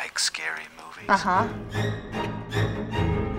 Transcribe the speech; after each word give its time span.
like 0.00 0.18
scary 0.18 0.68
movies. 0.76 1.08
Ajá. 1.08 1.48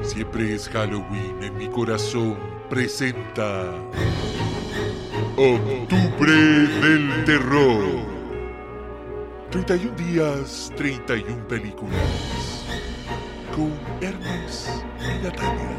Siempre 0.01 0.55
es 0.55 0.67
Halloween 0.69 1.41
en 1.41 1.57
mi 1.57 1.67
corazón. 1.67 2.37
Presenta. 2.69 3.71
Octubre 5.37 6.33
del 6.81 7.23
Terror. 7.25 7.85
31 9.51 9.95
días, 9.95 10.71
31 10.75 11.47
películas. 11.47 12.65
Con 13.55 13.71
Hermes 14.01 14.83
y 14.99 15.23
Natalia. 15.23 15.75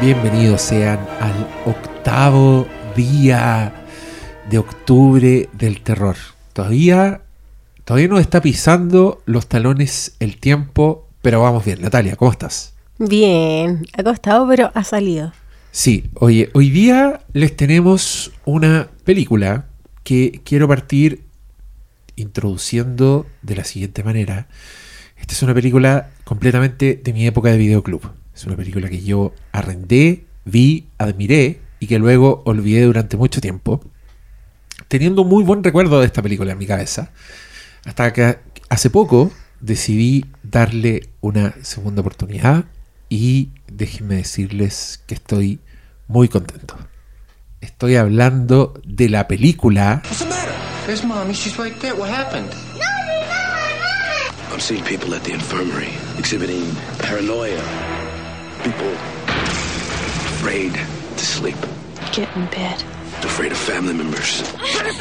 Bienvenidos 0.00 0.62
sean 0.62 0.98
al 1.20 1.48
octavo 1.66 2.66
día 2.96 3.72
de 4.48 4.58
octubre 4.58 5.48
del 5.52 5.82
terror. 5.82 6.16
Todavía, 6.52 7.23
todavía 7.84 8.08
nos 8.08 8.20
está 8.20 8.40
pisando 8.40 9.22
los 9.26 9.46
talones 9.48 10.16
el 10.20 10.38
tiempo, 10.38 11.08
pero 11.22 11.42
vamos 11.42 11.64
bien. 11.64 11.82
Natalia, 11.82 12.16
¿cómo 12.16 12.30
estás? 12.30 12.74
Bien, 12.98 13.86
acostado, 13.96 14.46
pero 14.48 14.70
ha 14.74 14.84
salido. 14.84 15.32
Sí, 15.72 16.10
oye, 16.14 16.50
hoy 16.54 16.70
día 16.70 17.20
les 17.32 17.56
tenemos 17.56 18.32
una 18.44 18.88
película 19.04 19.66
que 20.04 20.40
quiero 20.44 20.68
partir 20.68 21.24
introduciendo 22.16 23.26
de 23.42 23.56
la 23.56 23.64
siguiente 23.64 24.04
manera. 24.04 24.46
Esta 25.18 25.32
es 25.32 25.42
una 25.42 25.54
película 25.54 26.10
completamente 26.24 27.00
de 27.02 27.12
mi 27.12 27.26
época 27.26 27.50
de 27.50 27.58
videoclub. 27.58 28.02
Es 28.34 28.44
una 28.44 28.56
película 28.56 28.88
que 28.88 29.02
yo 29.02 29.34
arrendé, 29.52 30.24
vi, 30.44 30.86
admiré 30.98 31.60
y 31.80 31.86
que 31.86 31.98
luego 31.98 32.42
olvidé 32.44 32.82
durante 32.82 33.16
mucho 33.16 33.40
tiempo. 33.40 33.80
Teniendo 34.88 35.22
un 35.22 35.28
muy 35.28 35.42
buen 35.42 35.64
recuerdo 35.64 36.00
de 36.00 36.06
esta 36.06 36.22
película 36.22 36.52
en 36.52 36.58
mi 36.58 36.66
cabeza. 36.66 37.10
Hasta 37.84 38.12
que 38.12 38.38
hace 38.68 38.90
poco 38.90 39.30
decidí 39.60 40.24
darle 40.42 41.10
una 41.20 41.54
segunda 41.62 42.00
oportunidad 42.00 42.64
y 43.08 43.50
déjenme 43.66 44.16
decirles 44.16 45.02
que 45.06 45.14
estoy 45.14 45.60
muy 46.08 46.28
contento. 46.28 46.76
Estoy 47.60 47.96
hablando 47.96 48.74
de 48.84 49.08
la 49.08 49.26
película 49.28 50.02
What's 50.04 50.18
the 50.18 50.24
matter? 50.26 50.52
There's 50.86 51.04
mommy. 51.04 51.32
She's 51.34 51.56
right 51.58 51.74
there. 51.80 51.94
What 51.94 52.10
happened? 52.10 52.50
I'm 54.52 54.60
seeing 54.60 54.84
people 54.84 55.14
at 55.14 55.22
the 55.24 55.32
infirmary 55.32 55.88
exhibiting 56.18 56.62
paranoia. 56.98 57.60
People 58.62 58.92
afraid 60.36 60.72
to 60.74 61.24
sleep, 61.24 61.56
Get 62.14 62.28
in 62.36 62.46
bed. 62.46 62.82
afraid 63.24 63.50
of 63.52 63.58
family 63.58 63.94
members. 63.94 64.42
People 64.42 64.62
afraid 64.62 64.90
of 64.90 64.98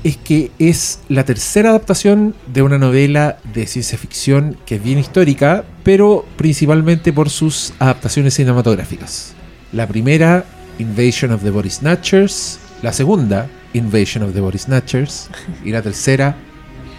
es 0.04 0.16
que 0.16 0.50
es 0.58 1.00
la 1.08 1.24
tercera 1.24 1.70
adaptación 1.70 2.34
de 2.52 2.62
una 2.62 2.78
novela 2.78 3.38
de 3.54 3.66
ciencia 3.66 3.96
ficción 3.96 4.56
que 4.66 4.76
es 4.76 4.82
bien 4.82 4.98
histórica, 4.98 5.64
pero 5.84 6.26
principalmente 6.36 7.12
por 7.12 7.30
sus 7.30 7.72
adaptaciones 7.78 8.34
cinematográficas. 8.34 9.34
La 9.72 9.86
primera, 9.86 10.44
Invasion 10.78 11.32
of 11.32 11.42
the 11.42 11.50
Body 11.50 11.70
Snatchers. 11.70 12.58
La 12.82 12.92
segunda, 12.92 13.48
Invasion 13.74 14.24
of 14.24 14.34
the 14.34 14.40
Body 14.40 14.58
Snatchers. 14.58 15.30
Y 15.64 15.70
la 15.70 15.82
tercera, 15.82 16.36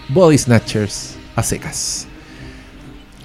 Body 0.10 0.38
Snatchers 0.38 1.16
a 1.36 1.44
secas. 1.44 2.08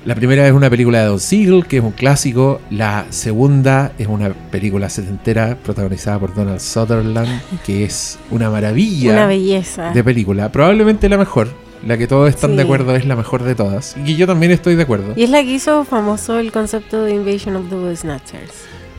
La 0.04 0.14
primera 0.14 0.46
es 0.46 0.52
una 0.52 0.70
película 0.70 1.00
de 1.00 1.06
Don 1.06 1.20
Siegel, 1.20 1.66
que 1.66 1.78
es 1.78 1.82
un 1.84 1.90
clásico. 1.90 2.60
La 2.70 3.06
segunda 3.10 3.92
es 3.98 4.06
una 4.06 4.30
película 4.32 4.88
setentera 4.88 5.56
protagonizada 5.62 6.18
por 6.18 6.34
Donald 6.34 6.60
Sutherland, 6.60 7.40
que 7.66 7.84
es 7.84 8.18
una 8.30 8.48
maravilla 8.48 9.12
Una 9.12 9.26
belleza. 9.26 9.90
de 9.90 10.02
película. 10.04 10.50
Probablemente 10.50 11.08
la 11.08 11.18
mejor. 11.18 11.48
La 11.86 11.96
que 11.98 12.06
todos 12.06 12.28
están 12.28 12.50
Sí. 12.52 12.56
de 12.56 12.62
acuerdo 12.62 12.96
es 12.96 13.04
la 13.04 13.16
mejor 13.16 13.42
de 13.42 13.54
todas. 13.54 13.96
Y 14.04 14.16
yo 14.16 14.26
también 14.26 14.50
estoy 14.52 14.76
de 14.76 14.82
acuerdo. 14.84 15.12
Y 15.14 15.24
es 15.24 15.30
la 15.30 15.42
que 15.42 15.52
hizo 15.52 15.84
famoso 15.84 16.38
el 16.38 16.52
concepto 16.52 17.04
de 17.04 17.14
Invasion 17.14 17.56
of 17.56 17.68
the 17.68 17.74
Body 17.76 17.96
Snatchers. 17.96 18.52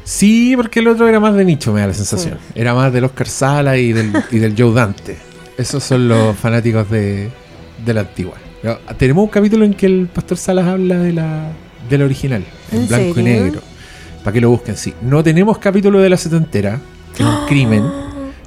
Sí, 0.04 0.54
porque 0.56 0.80
el 0.80 0.88
otro 0.90 1.08
era 1.08 1.20
más 1.20 1.34
de 1.36 1.44
nicho, 1.46 1.74
me 1.74 1.82
da 1.82 1.88
la 1.88 1.94
sensación. 1.94 2.38
Era 2.56 2.74
más 2.74 2.94
del 2.94 3.04
Oscar 3.06 3.28
Sala 3.28 3.78
y 3.78 3.94
del, 3.94 4.12
y 4.32 4.38
del 4.40 4.56
Joe 4.58 4.74
Dante. 4.74 5.18
Esos 5.58 5.84
son 5.84 6.08
los 6.08 6.36
fanáticos 6.38 6.90
de, 6.90 7.30
de 7.86 7.94
la 7.94 8.02
antigua. 8.02 8.36
Tenemos 8.98 9.24
un 9.24 9.30
capítulo 9.30 9.64
en 9.64 9.74
que 9.74 9.86
el 9.86 10.08
Pastor 10.08 10.38
Salas 10.38 10.68
habla 10.68 10.98
de 11.00 11.14
la, 11.14 11.52
de 11.90 11.98
la 11.98 12.06
original, 12.06 12.44
en, 12.72 12.82
¿En 12.82 12.88
blanco 12.88 13.20
y 13.20 13.24
negro. 13.24 13.62
Para 14.24 14.34
que 14.34 14.42
lo 14.42 14.50
busquen, 14.50 14.76
sí. 14.76 14.94
No 15.02 15.24
tenemos 15.24 15.60
capítulo 15.60 16.00
de 16.00 16.10
la 16.10 16.18
setentera, 16.18 16.80
que 17.16 17.24
es 17.24 17.30
un 17.30 17.46
crimen, 17.48 17.90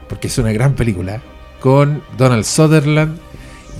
porque 0.08 0.26
es 0.26 0.36
una 0.36 0.52
gran 0.52 0.74
película, 0.74 1.22
con 1.60 2.02
Donald 2.18 2.44
Sutherland, 2.44 3.18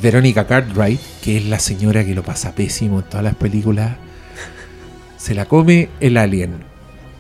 Verónica 0.02 0.46
Cartwright, 0.46 1.00
que 1.22 1.36
es 1.36 1.44
la 1.44 1.58
señora 1.58 2.04
que 2.04 2.14
lo 2.14 2.22
pasa 2.22 2.54
pésimo 2.54 3.00
en 3.00 3.04
todas 3.04 3.24
las 3.24 3.34
películas. 3.34 3.96
Se 5.18 5.34
la 5.34 5.44
come 5.44 5.90
el 6.00 6.16
alien. 6.16 6.64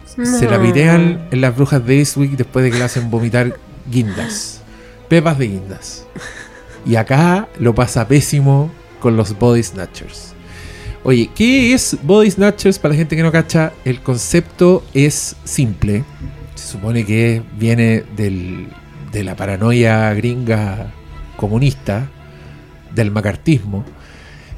Se 0.06 0.48
la 0.48 0.58
videan 0.58 1.28
en 1.30 1.40
las 1.40 1.54
brujas 1.54 1.84
de 1.86 1.98
Eastwick 1.98 2.32
después 2.32 2.64
de 2.64 2.70
que 2.70 2.78
le 2.78 2.84
hacen 2.84 3.10
vomitar 3.10 3.56
guindas. 3.90 4.60
Pepas 5.08 5.38
de 5.38 5.48
guindas. 5.48 6.06
Y 6.84 6.96
acá 6.96 7.48
lo 7.58 7.74
pasa 7.74 8.08
pésimo 8.08 8.70
con 9.02 9.16
los 9.16 9.36
Body 9.38 9.62
Snatchers. 9.62 10.32
Oye, 11.04 11.28
¿qué 11.34 11.74
es 11.74 11.98
Body 12.04 12.30
Snatchers? 12.30 12.78
Para 12.78 12.94
la 12.94 12.98
gente 12.98 13.16
que 13.16 13.22
no 13.24 13.32
cacha, 13.32 13.72
el 13.84 14.00
concepto 14.00 14.84
es 14.94 15.34
simple. 15.44 16.04
Se 16.54 16.68
supone 16.72 17.04
que 17.04 17.42
viene 17.58 18.04
del- 18.16 18.68
de 19.10 19.24
la 19.24 19.34
paranoia 19.34 20.14
gringa 20.14 20.92
comunista, 21.36 22.08
del 22.94 23.10
macartismo, 23.10 23.84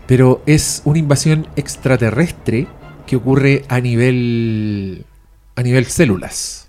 pero 0.07 0.43
es 0.45 0.83
una 0.85 0.99
invasión 0.99 1.47
extraterrestre 1.57 2.67
que 3.07 3.17
ocurre 3.17 3.65
a 3.69 3.81
nivel 3.81 5.07
a 5.57 5.63
nivel 5.63 5.87
células, 5.87 6.69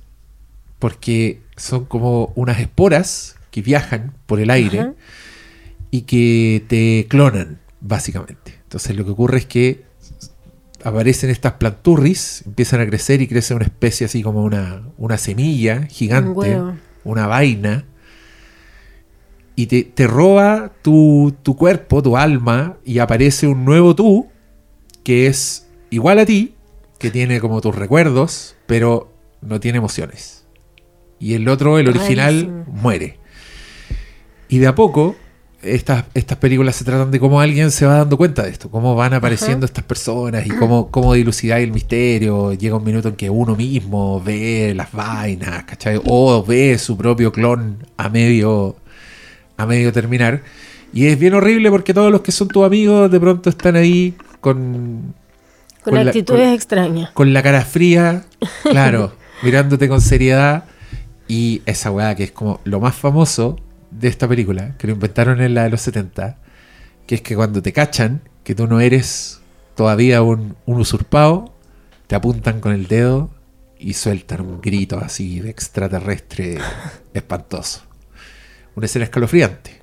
porque 0.80 1.42
son 1.58 1.86
como 1.86 2.32
unas 2.36 2.60
esporas 2.60 3.36
que 3.52 3.62
viajan 3.64 4.14
por 4.28 4.40
el 4.40 4.52
aire 4.52 4.80
Ajá. 4.80 4.94
y 5.92 6.02
que 6.02 6.64
te 6.68 7.08
clonan, 7.10 7.58
básicamente. 7.86 8.60
Entonces 8.64 8.96
lo 8.96 9.06
que 9.06 9.12
ocurre 9.12 9.38
es 9.40 9.46
que 9.46 9.84
aparecen 10.84 11.30
estas 11.30 11.54
planturris, 11.54 12.44
empiezan 12.46 12.82
a 12.82 12.86
crecer 12.86 13.22
y 13.22 13.28
crece 13.28 13.54
una 13.54 13.66
especie 13.66 14.06
así 14.06 14.22
como 14.22 14.44
una, 14.44 14.84
una 14.98 15.18
semilla 15.18 15.84
gigante, 15.84 16.60
una 17.04 17.28
vaina, 17.28 17.86
y 19.56 19.68
te, 19.68 19.84
te 19.84 20.06
roba 20.06 20.74
tu, 20.82 21.34
tu 21.42 21.56
cuerpo, 21.56 22.04
tu 22.04 22.18
alma, 22.18 22.78
y 22.84 23.00
aparece 23.00 23.48
un 23.48 23.64
nuevo 23.64 23.96
tú 23.96 24.28
que 25.04 25.28
es 25.28 25.68
igual 25.92 26.20
a 26.20 26.26
ti, 26.26 26.56
que 27.00 27.10
tiene 27.10 27.40
como 27.40 27.62
tus 27.62 27.76
recuerdos, 27.76 28.56
pero 28.66 29.14
no 29.42 29.60
tiene 29.60 29.78
emociones. 29.78 30.46
Y 31.20 31.36
el 31.36 31.48
otro, 31.48 31.80
el 31.80 31.88
original, 31.88 32.66
muere. 32.68 33.20
Y 34.50 34.58
de 34.58 34.68
a 34.68 34.76
poco, 34.76 35.16
estas, 35.66 36.06
estas 36.14 36.38
películas 36.38 36.76
se 36.76 36.86
tratan 36.86 37.12
de 37.12 37.20
cómo 37.20 37.40
alguien 37.42 37.72
se 37.72 37.86
va 37.86 37.98
dando 37.98 38.18
cuenta 38.18 38.44
de 38.44 38.50
esto, 38.50 38.70
cómo 38.70 38.96
van 38.96 39.14
apareciendo 39.14 39.66
estas 39.66 39.84
personas 39.84 40.46
y 40.46 40.50
cómo, 40.50 40.90
cómo 40.92 41.14
dilucidar 41.14 41.60
el 41.62 41.72
misterio. 41.72 42.54
Llega 42.54 42.76
un 42.78 42.84
minuto 42.84 43.10
en 43.10 43.16
que 43.16 43.30
uno 43.30 43.56
mismo 43.56 44.22
ve 44.22 44.74
las 44.76 44.92
vainas, 44.92 45.64
¿cachai? 45.66 46.00
O 46.06 46.44
ve 46.44 46.78
su 46.78 46.96
propio 46.98 47.32
clon 47.32 47.78
a 47.98 48.10
medio, 48.10 48.76
a 49.58 49.66
medio 49.66 49.92
terminar. 49.92 50.42
Y 50.94 51.08
es 51.08 51.20
bien 51.20 51.34
horrible 51.34 51.70
porque 51.72 51.94
todos 51.94 52.12
los 52.12 52.22
que 52.22 52.32
son 52.32 52.48
tus 52.48 52.66
amigos 52.66 53.12
de 53.12 53.20
pronto 53.20 53.50
están 53.50 53.76
ahí 53.76 54.14
con, 54.40 55.14
Con, 55.84 55.94
con 55.94 55.96
la- 55.96 56.02
actitudes 56.12 56.42
con- 56.46 56.54
extrañas. 56.54 57.12
con 57.12 57.34
la 57.34 57.44
cara 57.44 57.62
fría, 57.66 58.24
claro, 58.64 59.14
mirándote 59.44 59.90
con 59.90 60.00
seriedad. 60.02 60.64
Y 61.28 61.64
esa 61.66 61.90
weá 61.92 62.14
que 62.16 62.26
es 62.26 62.32
como 62.32 62.62
lo 62.66 62.80
más 62.80 62.96
famoso 62.96 63.60
de 64.00 64.08
esta 64.08 64.28
película, 64.28 64.76
que 64.78 64.88
lo 64.88 64.94
inventaron 64.94 65.42
en 65.42 65.54
la 65.54 65.64
de 65.64 65.70
los 65.70 65.82
70, 65.82 66.38
que 67.08 67.16
es 67.16 67.22
que 67.22 67.36
cuando 67.36 67.62
te 67.62 67.74
cachan 67.74 68.22
que 68.44 68.56
tú 68.56 68.68
no 68.68 68.80
eres 68.80 69.42
todavía 69.76 70.22
un, 70.22 70.56
un 70.66 70.80
usurpado, 70.80 71.54
te 72.08 72.16
apuntan 72.16 72.62
con 72.62 72.72
el 72.72 72.88
dedo 72.88 73.30
y 73.80 73.94
sueltan 73.94 74.42
un 74.42 74.62
grito 74.62 75.00
así 75.00 75.40
de 75.40 75.50
extraterrestre 75.50 76.58
espantoso. 77.14 77.82
Una 78.76 78.86
escena 78.86 79.06
escalofriante. 79.06 79.82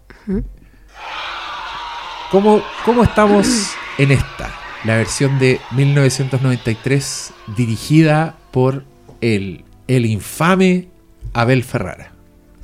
¿Cómo, 2.31 2.63
¿Cómo 2.85 3.03
estamos 3.03 3.73
en 3.99 4.13
esta? 4.13 4.51
La 4.85 4.97
versión 4.97 5.39
de 5.39 5.61
1993 5.73 7.33
dirigida 7.57 8.37
por 8.51 8.85
el, 9.21 9.65
el 9.87 10.07
infame 10.07 10.89
Abel 11.33 11.65
Ferrara. 11.65 12.13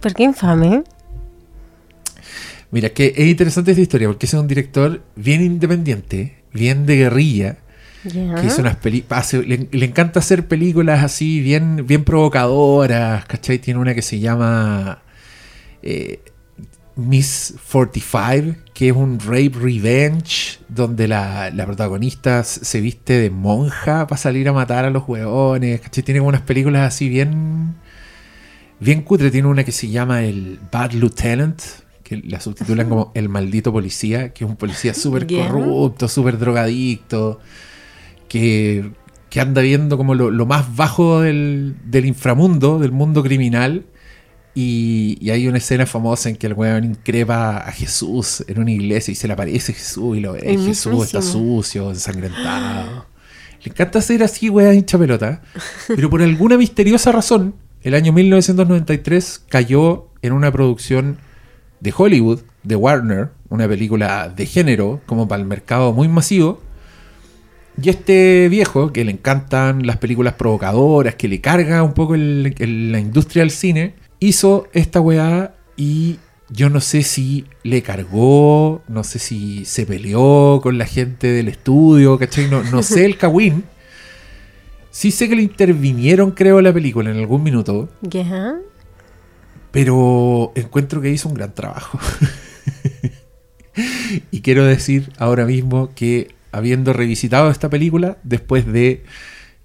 ¿Por 0.01 0.15
qué 0.15 0.25
infame? 0.25 0.85
Mira, 2.71 2.91
que 2.91 3.15
es 3.17 3.27
interesante 3.27 3.71
esta 3.71 3.81
historia 3.81 4.09
porque 4.09 4.27
es 4.27 4.35
un 4.35 4.47
director 4.47 5.03
bien 5.17 5.43
independiente, 5.43 6.43
bien 6.53 6.85
de 6.85 6.97
guerrilla, 6.97 7.59
que 8.03 8.47
hizo 8.47 8.61
unas 8.61 8.77
películas. 8.77 9.33
Le, 9.33 9.69
le 9.71 9.85
encanta 9.87 10.21
hacer 10.21 10.47
películas 10.47 11.03
así, 11.03 11.41
bien, 11.41 11.87
bien 11.87 12.05
provocadoras, 12.05 13.25
¿cachai? 13.25 13.59
Tiene 13.59 13.81
una 13.81 13.95
que 13.95 14.03
se 14.03 14.21
llama 14.21 15.03
eh, 15.83 16.21
Miss 16.97 17.55
45, 17.73 18.59
que 18.75 18.89
es 18.89 18.95
un 18.95 19.19
rape 19.19 19.53
revenge, 19.61 20.59
donde 20.69 21.09
la, 21.09 21.51
la 21.51 21.65
protagonista 21.65 22.45
se 22.45 22.81
viste 22.81 23.15
de 23.15 23.31
monja 23.31 24.07
para 24.07 24.19
salir 24.19 24.49
a 24.49 24.53
matar 24.53 24.85
a 24.85 24.91
los 24.91 25.09
hueones, 25.09 25.81
¿cachai? 25.81 26.05
Tiene 26.05 26.21
unas 26.21 26.43
películas 26.43 26.87
así 26.87 27.09
bien. 27.09 27.77
Bien 28.81 29.03
cutre, 29.03 29.31
tiene 29.31 29.49
una 29.49 29.65
que 29.65 29.73
se 29.73 29.89
llama 29.89 30.23
el 30.23 30.61
Bad 30.71 30.93
Lieutenant, 30.93 31.61
que 32.09 32.23
la 32.27 32.41
subtitulan 32.41 32.89
como 32.89 33.13
El 33.15 33.29
maldito 33.29 33.71
policía, 33.71 34.33
que 34.33 34.45
es 34.45 34.51
un 34.51 34.57
policía 34.57 34.95
súper 34.95 35.27
corrupto, 35.27 36.09
súper 36.09 36.39
drogadicto, 36.39 37.39
que, 38.29 38.93
que 39.29 39.41
anda 39.41 39.61
viendo 39.61 39.99
como 39.99 40.15
lo, 40.15 40.31
lo 40.31 40.47
más 40.47 40.75
bajo 40.75 41.21
del, 41.21 41.77
del 41.85 42.07
inframundo, 42.07 42.79
del 42.79 42.93
mundo 42.93 43.23
criminal. 43.23 43.85
Y, 44.55 45.19
y 45.21 45.31
hay 45.31 45.49
una 45.49 45.59
escena 45.59 45.85
famosa 45.85 46.31
en 46.31 46.37
que 46.37 46.47
el 46.47 46.55
weón 46.55 46.85
increpa 46.85 47.59
a 47.59 47.71
Jesús 47.73 48.43
en 48.49 48.59
una 48.59 48.73
iglesia 48.73 49.13
y 49.13 49.15
se 49.15 49.27
le 49.27 49.35
aparece 49.35 49.75
Jesús 49.75 50.17
y 50.17 50.21
lo 50.21 50.33
ve. 50.33 50.41
El 50.45 50.65
Jesús 50.65 51.05
está 51.05 51.21
sucio, 51.21 51.91
ensangrentado. 51.91 53.07
Le 53.63 53.71
encanta 53.71 53.99
hacer 53.99 54.23
así, 54.23 54.49
weón, 54.49 54.75
hincha 54.75 54.99
pelota. 54.99 55.43
Pero 55.89 56.09
por 56.09 56.23
alguna 56.23 56.57
misteriosa 56.57 57.13
razón, 57.13 57.55
el 57.83 57.95
año 57.95 58.15
1993 58.15 59.45
cayó 59.51 60.09
en 60.23 60.33
una 60.33 60.51
producción 60.51 61.19
de 61.81 61.93
Hollywood, 61.97 62.41
de 62.63 62.77
Warner, 62.77 63.31
una 63.49 63.67
película 63.69 64.29
de 64.29 64.47
género, 64.47 65.01
como 65.07 65.27
para 65.29 65.41
el 65.43 65.49
mercado 65.49 65.93
muy 65.93 66.09
masivo. 66.09 66.61
Y 67.81 67.91
este 67.91 68.49
viejo, 68.49 68.93
que 68.93 69.05
le 69.05 69.13
encantan 69.13 69.87
las 69.87 69.99
películas 69.99 70.35
provocadoras, 70.35 71.15
que 71.15 71.29
le 71.29 71.41
carga 71.41 71.83
un 71.85 71.95
poco 71.95 72.15
el- 72.17 72.55
el- 72.59 72.91
la 72.93 72.99
industria 72.99 73.43
del 73.43 73.51
cine, 73.53 73.95
hizo 74.19 74.67
esta 74.73 75.01
weá 75.01 75.55
y 75.77 76.17
yo 76.51 76.71
no 76.71 76.81
sé 76.81 77.03
si 77.03 77.45
le 77.63 77.83
cargó, 77.83 78.83
no 78.89 79.05
sé 79.05 79.19
si 79.21 79.65
se 79.65 79.87
peleó 79.87 80.61
con 80.63 80.77
la 80.79 80.87
gente 80.87 81.29
del 81.29 81.47
estudio, 81.49 82.19
¿cachai? 82.19 82.49
No, 82.51 82.65
no 82.65 82.83
sé 82.83 83.05
el 83.05 83.17
cagüín. 83.19 83.65
Sí 84.91 85.13
sé 85.13 85.29
que 85.29 85.37
le 85.37 85.43
intervinieron, 85.43 86.33
creo, 86.33 86.61
la 86.61 86.73
película 86.73 87.11
en 87.11 87.19
algún 87.19 87.43
minuto. 87.45 87.89
Pero 89.71 90.53
encuentro 90.55 91.01
que 91.01 91.11
hizo 91.11 91.29
un 91.29 91.35
gran 91.35 91.55
trabajo. 91.55 91.99
y 94.31 94.41
quiero 94.41 94.65
decir 94.65 95.13
ahora 95.19 95.45
mismo 95.45 95.95
que 95.95 96.35
habiendo 96.53 96.93
revisitado 96.93 97.51
esta 97.51 97.69
película, 97.69 98.19
después 98.23 98.67
de 98.67 99.05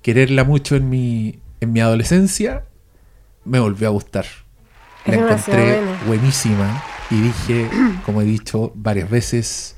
quererla 0.01 0.43
mucho 0.43 0.75
en 0.75 0.89
mi, 0.89 1.39
en 1.61 1.71
mi 1.71 1.79
adolescencia, 1.79 2.65
me 3.45 3.59
volvió 3.59 3.87
a 3.87 3.91
gustar. 3.91 4.25
La 5.05 5.15
encontré 5.15 5.79
buenísima 6.07 6.83
y 7.09 7.21
dije, 7.21 7.69
como 8.05 8.21
he 8.21 8.25
dicho 8.25 8.71
varias 8.75 9.09
veces, 9.09 9.75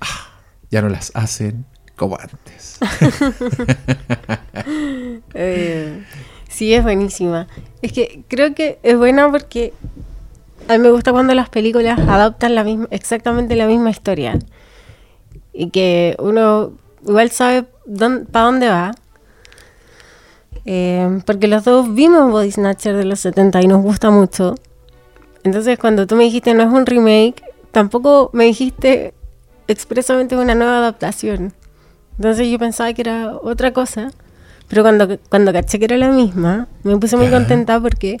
"Ah, 0.00 0.40
ya 0.70 0.82
no 0.82 0.88
las 0.88 1.12
hacen 1.14 1.66
como 1.96 2.18
antes. 2.18 2.78
Eh, 5.34 6.02
sí, 6.60 6.74
es 6.74 6.82
buenísima. 6.82 7.46
Es 7.80 7.90
que 7.90 8.22
creo 8.28 8.54
que 8.54 8.78
es 8.82 8.94
buena 8.98 9.30
porque 9.30 9.72
a 10.68 10.76
mí 10.76 10.78
me 10.78 10.90
gusta 10.90 11.10
cuando 11.10 11.32
las 11.32 11.48
películas 11.48 11.98
adaptan 11.98 12.54
la 12.54 12.64
misma, 12.64 12.86
exactamente 12.90 13.56
la 13.56 13.66
misma 13.66 13.88
historia. 13.88 14.38
Y 15.54 15.70
que 15.70 16.16
uno 16.18 16.72
igual 17.08 17.30
sabe 17.30 17.62
para 18.30 18.44
dónde 18.44 18.68
va. 18.68 18.92
Eh, 20.66 21.22
porque 21.24 21.48
los 21.48 21.64
dos 21.64 21.94
vimos 21.94 22.30
Body 22.30 22.52
Snatcher 22.52 22.94
de 22.94 23.06
los 23.06 23.20
70 23.20 23.62
y 23.62 23.66
nos 23.66 23.82
gusta 23.82 24.10
mucho. 24.10 24.54
Entonces 25.42 25.78
cuando 25.78 26.06
tú 26.06 26.14
me 26.14 26.24
dijiste 26.24 26.52
no 26.52 26.62
es 26.62 26.68
un 26.68 26.84
remake, 26.84 27.42
tampoco 27.72 28.28
me 28.34 28.44
dijiste 28.44 29.14
expresamente 29.66 30.36
una 30.36 30.54
nueva 30.54 30.76
adaptación. 30.76 31.54
Entonces 32.18 32.48
yo 32.48 32.58
pensaba 32.58 32.92
que 32.92 33.00
era 33.00 33.34
otra 33.42 33.72
cosa. 33.72 34.10
Pero 34.70 34.82
cuando, 34.82 35.18
cuando 35.28 35.52
caché 35.52 35.80
que 35.80 35.86
era 35.86 35.98
la 35.98 36.10
misma, 36.10 36.68
me 36.84 36.96
puse 36.96 37.16
muy 37.16 37.28
contenta 37.28 37.80
porque 37.80 38.18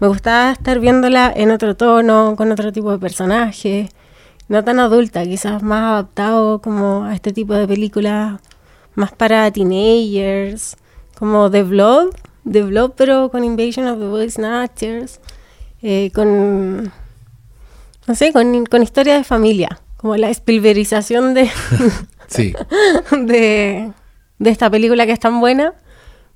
me 0.00 0.08
gustaba 0.08 0.52
estar 0.52 0.80
viéndola 0.80 1.30
en 1.36 1.50
otro 1.50 1.76
tono, 1.76 2.34
con 2.36 2.50
otro 2.50 2.72
tipo 2.72 2.90
de 2.90 2.98
personaje, 2.98 3.90
no 4.48 4.64
tan 4.64 4.80
adulta, 4.80 5.22
quizás 5.24 5.62
más 5.62 5.82
adaptado 5.92 6.62
como 6.62 7.04
a 7.04 7.14
este 7.14 7.32
tipo 7.32 7.52
de 7.52 7.68
películas 7.68 8.40
más 8.94 9.12
para 9.12 9.50
teenagers, 9.50 10.78
como 11.18 11.50
The 11.50 11.64
Blob, 11.64 12.14
The 12.50 12.62
Blob 12.62 12.94
pero 12.96 13.30
con 13.30 13.44
Invasion 13.44 13.86
of 13.86 13.98
the 13.98 14.06
Body 14.06 14.30
Snatchers, 14.30 15.20
eh, 15.82 16.10
con, 16.14 16.84
no 18.06 18.14
sé, 18.14 18.32
con, 18.32 18.64
con 18.64 18.82
historia 18.82 19.18
de 19.18 19.24
familia, 19.24 19.80
como 19.98 20.16
la 20.16 20.30
Spielbergización 20.30 21.34
de, 21.34 21.50
Sí, 22.26 22.54
de, 23.12 23.92
de 24.38 24.50
esta 24.50 24.70
película 24.70 25.04
que 25.04 25.12
es 25.12 25.20
tan 25.20 25.40
buena, 25.40 25.74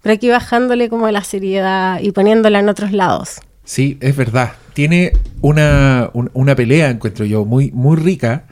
pero 0.05 0.13
aquí 0.15 0.29
bajándole 0.29 0.89
como 0.89 1.11
la 1.11 1.25
seriedad 1.25 1.99
y 2.01 2.13
poniéndola 2.13 2.61
en 2.61 2.69
otros 2.69 2.93
lados. 2.93 3.41
Sí, 3.65 3.99
es 4.01 4.15
verdad. 4.15 4.53
Tiene 4.75 5.13
una, 5.41 6.11
un- 6.13 6.31
una 6.35 6.55
pelea, 6.55 6.91
encuentro 6.91 7.25
yo, 7.25 7.45
muy, 7.45 7.73
muy 7.73 7.97
rica 7.97 8.45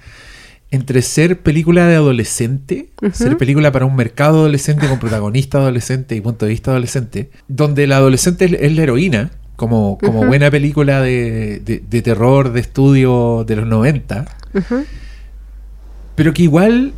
entre 0.70 1.02
ser 1.02 1.40
película 1.40 1.86
de 1.86 1.96
adolescente, 1.96 2.88
ser 3.12 3.36
película 3.36 3.70
para 3.72 3.84
un 3.84 3.94
mercado 3.94 4.38
adolescente 4.38 4.88
con 4.88 4.98
protagonista 4.98 5.58
adolescente 5.58 6.16
y 6.16 6.22
punto 6.22 6.46
de 6.46 6.50
vista 6.52 6.70
adolescente, 6.70 7.30
donde 7.46 7.86
la 7.86 7.98
adolescente 7.98 8.46
es, 8.46 8.52
es 8.54 8.74
la 8.74 8.82
heroína, 8.84 9.30
como, 9.56 9.98
como 9.98 10.24
buena 10.26 10.50
película 10.50 11.02
de, 11.02 11.60
de- 11.60 11.82
de 11.86 12.00
terror 12.02 12.52
de 12.54 12.60
estudio 12.60 13.44
de 13.46 13.56
los 13.56 13.66
90, 13.66 14.24
pero 16.14 16.32
que 16.32 16.42
igual 16.42 16.92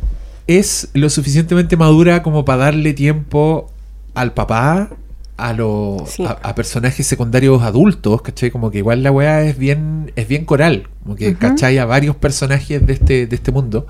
es 0.47 0.89
lo 0.93 1.09
suficientemente 1.09 1.75
madura 1.77 2.23
como 2.23 2.45
para 2.45 2.65
darle 2.65 2.93
tiempo 2.93 3.71
al 4.15 4.33
papá, 4.33 4.89
a 5.37 5.53
los 5.53 6.09
Sí. 6.09 6.23
a, 6.25 6.31
a 6.31 6.55
personajes 6.55 7.05
secundarios 7.05 7.61
adultos, 7.61 8.21
¿cachai? 8.21 8.49
Como 8.51 8.71
que 8.71 8.79
igual 8.79 9.03
la 9.03 9.11
weá 9.11 9.43
es 9.43 9.57
bien, 9.57 10.11
es 10.15 10.27
bien 10.27 10.45
coral, 10.45 10.87
como 11.03 11.15
que 11.15 11.35
¿cachai? 11.35 11.77
A 11.77 11.85
varios 11.85 12.15
personajes 12.15 12.85
de 12.85 12.93
este, 12.93 13.27
de 13.27 13.35
este 13.35 13.51
mundo. 13.51 13.85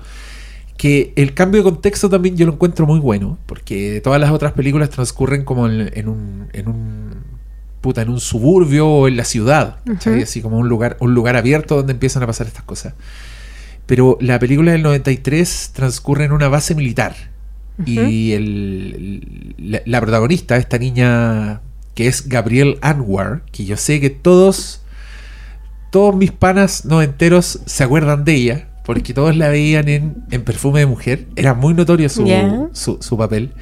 Que 0.76 1.14
el 1.16 1.32
cambio 1.32 1.62
de 1.62 1.70
contexto 1.70 2.10
también 2.10 2.36
yo 2.36 2.44
lo 2.44 2.52
encuentro 2.52 2.84
muy 2.86 2.98
bueno, 3.00 3.38
porque 3.46 4.00
todas 4.04 4.20
las 4.20 4.30
otras 4.30 4.52
películas 4.52 4.90
transcurren 4.90 5.44
como 5.44 5.66
en, 5.68 5.90
en 5.94 6.08
un, 6.08 6.48
en 6.52 6.68
un 6.68 7.14
puta, 7.80 8.02
en 8.02 8.10
un 8.10 8.20
suburbio 8.20 8.86
o 8.86 9.08
en 9.08 9.16
la 9.16 9.24
ciudad, 9.24 9.76
¿cachai? 9.86 10.22
Así 10.22 10.42
como 10.42 10.58
un 10.58 10.68
lugar, 10.68 10.96
un 11.00 11.14
lugar 11.14 11.36
abierto 11.36 11.76
donde 11.76 11.92
empiezan 11.92 12.22
a 12.24 12.26
pasar 12.26 12.46
estas 12.48 12.64
cosas. 12.64 12.92
Pero 13.86 14.18
la 14.20 14.38
película 14.40 14.72
del 14.72 14.82
93 14.82 15.70
transcurre 15.72 16.24
en 16.24 16.32
una 16.32 16.48
base 16.48 16.74
militar. 16.74 17.14
Y 17.84 18.32
el, 18.32 19.54
la, 19.58 19.82
la 19.84 20.00
protagonista, 20.00 20.56
esta 20.56 20.78
niña 20.78 21.60
que 21.94 22.06
es 22.06 22.28
Gabriel 22.28 22.78
Anwar, 22.80 23.42
que 23.52 23.64
yo 23.64 23.76
sé 23.76 24.00
que 24.00 24.10
todos, 24.10 24.82
todos 25.90 26.14
mis 26.14 26.30
panas 26.30 26.84
no 26.84 27.02
enteros 27.02 27.60
se 27.66 27.84
acuerdan 27.84 28.24
de 28.24 28.34
ella, 28.34 28.68
porque 28.84 29.12
todos 29.12 29.36
la 29.36 29.48
veían 29.48 29.88
en, 29.88 30.24
en 30.30 30.42
Perfume 30.42 30.80
de 30.80 30.86
Mujer. 30.86 31.26
Era 31.36 31.54
muy 31.54 31.74
notorio 31.74 32.08
su, 32.08 32.26
su, 32.72 32.98
su 33.00 33.18
papel. 33.18 33.52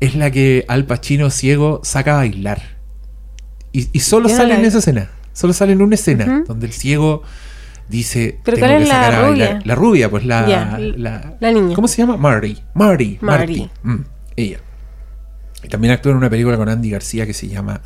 Es 0.00 0.14
la 0.14 0.30
que 0.30 0.64
Al 0.68 0.84
Pacino 0.84 1.30
ciego 1.30 1.80
saca 1.84 2.14
a 2.14 2.16
bailar. 2.18 2.76
Y, 3.72 3.88
y 3.92 4.00
solo 4.00 4.28
sale 4.28 4.54
en 4.54 4.64
esa 4.64 4.78
escena. 4.78 5.10
Solo 5.32 5.52
sale 5.52 5.72
en 5.72 5.82
una 5.82 5.94
escena 5.94 6.42
donde 6.46 6.66
el 6.66 6.72
ciego 6.72 7.22
dice 7.88 8.38
¿Pero 8.44 8.56
"Tengo 8.56 8.66
cuál 8.68 8.78
que 8.78 8.82
es 8.84 8.88
la 8.88 8.94
sacar 8.94 9.14
a 9.14 9.20
bailar". 9.28 9.48
rubia? 9.50 9.62
La 9.64 9.74
rubia, 9.74 10.10
pues 10.10 10.24
la, 10.24 10.78
la, 10.78 11.36
la 11.40 11.52
niña. 11.52 11.74
¿Cómo 11.74 11.88
se 11.88 11.98
llama? 12.02 12.16
Marty. 12.16 12.58
Marty. 12.74 13.18
Marty. 13.20 13.60
Marty. 13.60 13.70
Mm, 13.82 14.04
ella. 14.36 14.58
Y 15.62 15.68
también 15.68 15.92
actúa 15.92 16.12
en 16.12 16.18
una 16.18 16.30
película 16.30 16.56
con 16.56 16.68
Andy 16.68 16.90
García 16.90 17.26
que 17.26 17.34
se 17.34 17.48
llama 17.48 17.80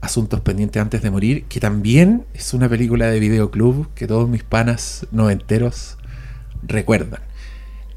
Asuntos 0.00 0.40
pendientes 0.40 0.80
antes 0.80 1.02
de 1.02 1.10
morir, 1.10 1.44
que 1.44 1.60
también 1.60 2.24
es 2.34 2.54
una 2.54 2.68
película 2.68 3.06
de 3.08 3.18
videoclub 3.20 3.88
que 3.94 4.06
todos 4.06 4.28
mis 4.28 4.42
panas 4.44 5.06
noventeros 5.12 5.96
recuerdan. 6.66 7.20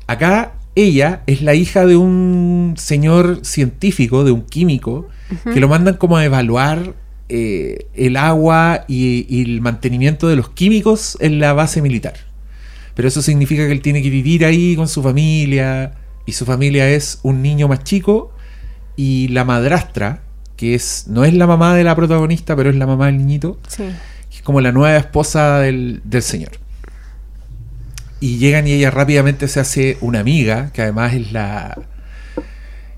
Acá 0.08 0.54
ella 0.76 1.22
es 1.28 1.42
la 1.42 1.54
hija 1.54 1.86
de 1.86 1.96
un 1.98 2.76
señor 2.78 3.40
científico, 3.44 4.24
de 4.24 4.32
un 4.32 4.44
químico, 4.44 5.10
que 5.54 5.60
lo 5.60 5.68
mandan 5.68 5.96
como 5.98 6.18
a 6.18 6.26
evaluar 6.26 6.94
eh, 7.34 7.88
el 7.96 8.18
agua 8.18 8.84
y, 8.90 9.26
y 9.30 9.42
el 9.44 9.62
mantenimiento 9.62 10.28
de 10.28 10.36
los 10.36 10.50
químicos 10.50 11.18
en 11.22 11.40
la 11.40 11.54
base 11.54 11.82
militar. 11.82 12.14
Pero 12.94 13.08
eso 13.08 13.22
significa 13.22 13.66
que 13.66 13.72
él 13.72 13.82
tiene 13.82 14.02
que 14.04 14.10
vivir 14.10 14.44
ahí 14.44 14.76
con 14.76 14.88
su 14.90 15.02
familia. 15.02 15.94
Y 16.26 16.34
su 16.34 16.46
familia 16.46 16.90
es 16.90 17.20
un 17.24 17.42
niño 17.42 17.68
más 17.70 17.84
chico 17.84 18.32
y 18.98 19.30
la 19.30 19.46
madrastra, 19.46 20.22
que 20.58 20.76
es 20.76 21.06
no 21.08 21.24
es 21.24 21.34
la 21.34 21.48
mamá 21.48 21.74
de 21.76 21.84
la 21.86 21.96
protagonista, 21.96 22.56
pero 22.56 22.70
es 22.70 22.76
la 22.76 22.86
mamá 22.86 23.06
del 23.08 23.18
niñito, 23.18 23.58
Sí. 23.68 23.84
que 24.30 24.36
es 24.36 24.42
como 24.44 24.60
la 24.62 24.72
nueva 24.74 24.98
esposa 24.98 25.60
del, 25.60 26.02
del 26.04 26.22
señor. 26.22 26.52
Y 28.20 28.38
llegan 28.38 28.68
y 28.68 28.74
ella 28.74 28.92
rápidamente 28.92 29.48
se 29.48 29.60
hace 29.60 29.98
una 30.02 30.20
amiga, 30.20 30.72
que 30.74 30.82
además 30.84 31.14
es 31.14 31.32
la... 31.32 31.80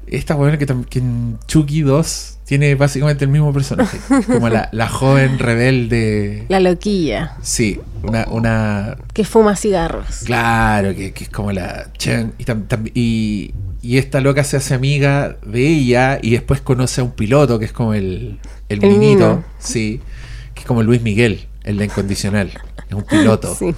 Esta 0.08 0.36
buena 0.36 0.58
que, 0.58 0.66
que 0.90 1.00
en 1.00 1.38
Chucky 1.48 1.82
2 1.82 2.33
tiene 2.46 2.76
básicamente 2.76 3.26
el 3.26 3.32
mismo 3.32 3.52
personaje. 3.54 3.98
Como 4.28 4.50
la, 4.50 4.70
la 4.72 4.88
joven 4.90 5.40
rebelde. 5.40 6.46
La 6.50 6.60
loquilla, 6.60 7.38
Sí, 7.42 7.80
una, 8.04 8.26
una 8.30 8.98
que 9.14 9.24
fuma 9.24 9.56
cigarros. 9.56 10.24
Claro, 10.26 10.94
que, 10.96 11.14
que 11.14 11.24
es 11.26 11.30
como 11.30 11.52
la 11.52 11.92
Chen. 11.98 12.34
Y, 12.38 12.44
tam- 12.44 12.68
tam- 12.68 12.92
y, 12.94 13.54
y 13.82 13.98
esta 13.98 14.20
loca 14.22 14.44
se 14.44 14.58
hace 14.58 14.74
amiga 14.74 15.38
de 15.46 15.68
ella 15.68 16.20
y 16.22 16.32
después 16.32 16.62
conoce 16.62 17.02
a 17.02 17.04
un 17.04 17.12
piloto 17.12 17.60
que 17.60 17.66
es 17.66 17.72
como 17.74 17.94
el, 17.94 18.40
el, 18.70 18.84
El 18.84 18.90
minito. 18.90 19.44
Sí, 19.60 20.02
que 20.54 20.62
es 20.62 20.66
como 20.66 20.84
Luis 20.84 21.02
Miguel, 21.02 21.48
el 21.64 21.78
de 21.78 21.86
Incondicional. 21.86 22.52
Es 22.88 22.94
un 22.94 23.04
piloto. 23.04 23.56
Sí. 23.60 23.74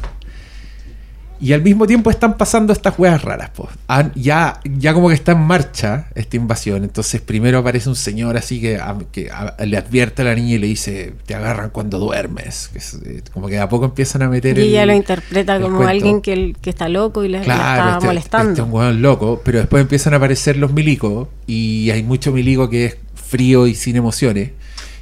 Y 1.39 1.51
al 1.54 1.62
mismo 1.62 1.86
tiempo 1.86 2.10
están 2.10 2.38
pasando 2.38 2.72
estas 2.72 2.98
weas 2.98 3.22
raras, 3.22 3.51
pues. 3.56 3.70
ya, 4.15 4.60
ya 4.63 4.94
como 4.94 5.10
que 5.10 5.15
está 5.15 5.34
en 5.34 5.42
marcha 5.42 6.08
esta 6.15 6.38
invasión. 6.38 6.84
Entonces 6.84 7.20
primero 7.22 7.58
aparece 7.60 7.89
un 7.89 7.96
señor 7.96 8.38
así 8.38 8.62
que, 8.62 8.77
a- 8.77 8.96
que 9.12 9.30
a- 9.32 9.56
le 9.65 9.77
advierte 9.77 10.22
a 10.22 10.25
la 10.25 10.36
niña 10.36 10.56
y 10.56 10.58
le 10.60 10.68
dice, 10.68 11.13
te 11.25 11.36
agarran 11.36 11.70
cuando 11.72 12.00
duermes. 12.00 12.70
Que 12.72 12.77
es, 12.80 12.94
eh, 13.06 13.22
como 13.34 13.48
que 13.48 13.56
de 13.56 13.60
a 13.62 13.70
poco 13.70 13.86
empiezan 13.86 14.22
a 14.22 14.30
meter 14.30 14.58
Y 14.58 14.62
ella 14.70 14.84
el- 14.84 14.89
lo 14.89 14.96
interpreta 14.96 15.56
el 15.58 15.62
como 15.63 15.77
cuento. 15.77 15.92
alguien 15.92 16.22
que, 16.22 16.34
el- 16.34 16.58
que 16.62 16.70
está 16.70 16.88
loco 16.89 17.24
y 17.24 17.27
le, 17.30 17.39
le 17.39 17.44
Claro, 17.46 17.82
está 17.84 17.94
este, 17.96 18.06
molestando. 18.08 18.50
este 18.51 18.62
es 18.62 18.68
un 18.68 18.74
hueón 18.74 19.01
loco, 19.01 19.42
pero 19.44 19.60
después 19.60 19.82
empiezan 19.82 20.13
a 20.13 20.18
aparecer 20.18 20.58
los 20.58 20.72
milicos 20.74 21.27
y 21.48 21.89
hay 21.92 22.04
mucho 22.04 22.32
milico 22.32 22.70
que 22.70 22.86
es 22.86 22.98
frío 23.13 23.68
y 23.68 23.75
sin 23.75 23.96
emociones. 23.98 24.51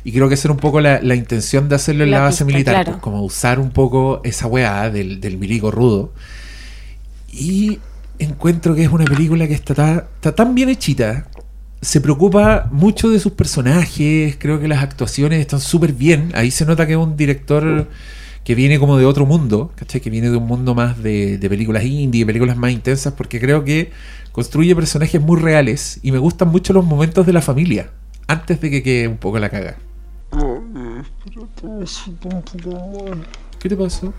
Y 0.04 0.12
creo 0.12 0.28
que 0.28 0.36
esa 0.36 0.48
era 0.50 0.54
un 0.54 0.60
poco 0.60 0.82
la, 0.82 1.00
la 1.02 1.16
intención 1.16 1.70
de 1.70 1.76
hacerlo 1.76 2.04
en 2.04 2.12
la, 2.12 2.18
La 2.18 2.24
base 2.26 2.44
pista, 2.44 2.54
militar, 2.58 2.74
claro. 2.76 2.92
pues, 2.92 3.02
como 3.02 3.22
usar 3.24 3.60
un 3.60 3.72
poco 3.72 4.22
esa 4.24 4.48
weá 4.48 4.90
del, 4.90 5.22
del 5.22 5.38
milico 5.38 5.72
rudo. 5.72 6.14
Y 7.32 7.80
encuentro 8.20 8.76
que 8.76 8.84
es 8.84 8.90
una 8.90 9.06
película 9.06 9.48
que 9.48 9.54
está, 9.54 9.74
ta- 9.74 10.08
está 10.16 10.36
tan 10.36 10.56
bien 10.56 10.70
hechita. 10.70 11.28
Se 11.82 12.00
preocupa 12.02 12.70
mucho 12.72 13.10
de 13.10 13.20
sus 13.20 13.34
personajes. 13.34 14.36
Creo 14.40 14.60
que 14.60 14.68
las 14.68 14.84
actuaciones 14.84 15.40
están 15.40 15.60
súper 15.62 15.94
bien. 15.94 16.32
Ahí 16.36 16.52
se 16.52 16.66
nota 16.66 16.86
que 16.86 16.94
es 16.94 17.00
un 17.00 17.16
director 17.18 17.90
que 18.44 18.56
viene 18.56 18.78
como 18.78 18.98
de 18.98 19.06
otro 19.06 19.26
mundo, 19.26 19.72
¿cachai? 19.76 20.02
Que 20.02 20.10
viene 20.10 20.30
de 20.30 20.36
un 20.38 20.46
mundo 20.46 20.76
más 20.76 21.02
de, 21.02 21.38
de 21.38 21.50
películas 21.50 21.86
indie, 21.86 22.26
películas 22.26 22.58
más 22.58 22.72
intensas, 22.72 23.14
porque 23.14 23.40
creo 23.40 23.64
que 23.64 23.92
construye 24.34 24.76
personajes 24.76 25.22
muy 25.22 25.40
reales 25.40 26.00
y 26.04 26.12
me 26.12 26.18
gustan 26.18 26.50
mucho 26.50 26.74
los 26.74 26.84
momentos 26.86 27.26
de 27.26 27.32
la 27.32 27.42
familia, 27.42 27.92
antes 28.28 28.60
de 28.60 28.70
que 28.70 28.84
quede 28.84 29.08
un 29.08 29.16
poco 29.18 29.40
la 29.40 29.50
caga. 29.50 29.78
¿Qué 33.60 33.70
te 33.70 33.76
pasó? 33.76 34.14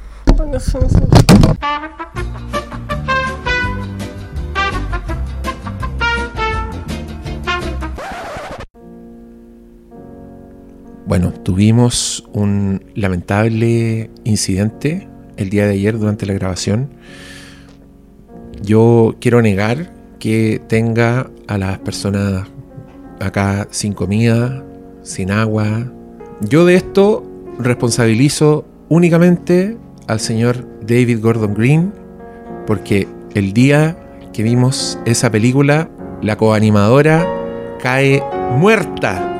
Bueno, 11.06 11.32
tuvimos 11.32 12.24
un 12.32 12.82
lamentable 12.96 14.10
incidente 14.24 15.06
el 15.36 15.50
día 15.50 15.66
de 15.66 15.74
ayer 15.74 15.96
durante 15.96 16.26
la 16.26 16.32
grabación. 16.32 16.90
Yo 18.60 19.14
quiero 19.20 19.40
negar 19.40 19.92
que 20.18 20.60
tenga 20.66 21.30
a 21.46 21.58
las 21.58 21.78
personas 21.78 22.48
acá 23.20 23.68
sin 23.70 23.92
comida, 23.92 24.64
sin 25.02 25.30
agua. 25.30 25.92
Yo 26.48 26.66
de 26.66 26.74
esto 26.74 27.24
responsabilizo 27.58 28.66
únicamente 28.90 29.78
al 30.08 30.20
señor 30.20 30.66
David 30.82 31.20
Gordon 31.22 31.54
Green, 31.54 31.92
porque 32.66 33.08
el 33.34 33.54
día 33.54 33.96
que 34.32 34.42
vimos 34.42 34.98
esa 35.06 35.30
película, 35.30 35.88
la 36.20 36.36
coanimadora 36.36 37.26
cae 37.80 38.22
muerta. 38.58 39.30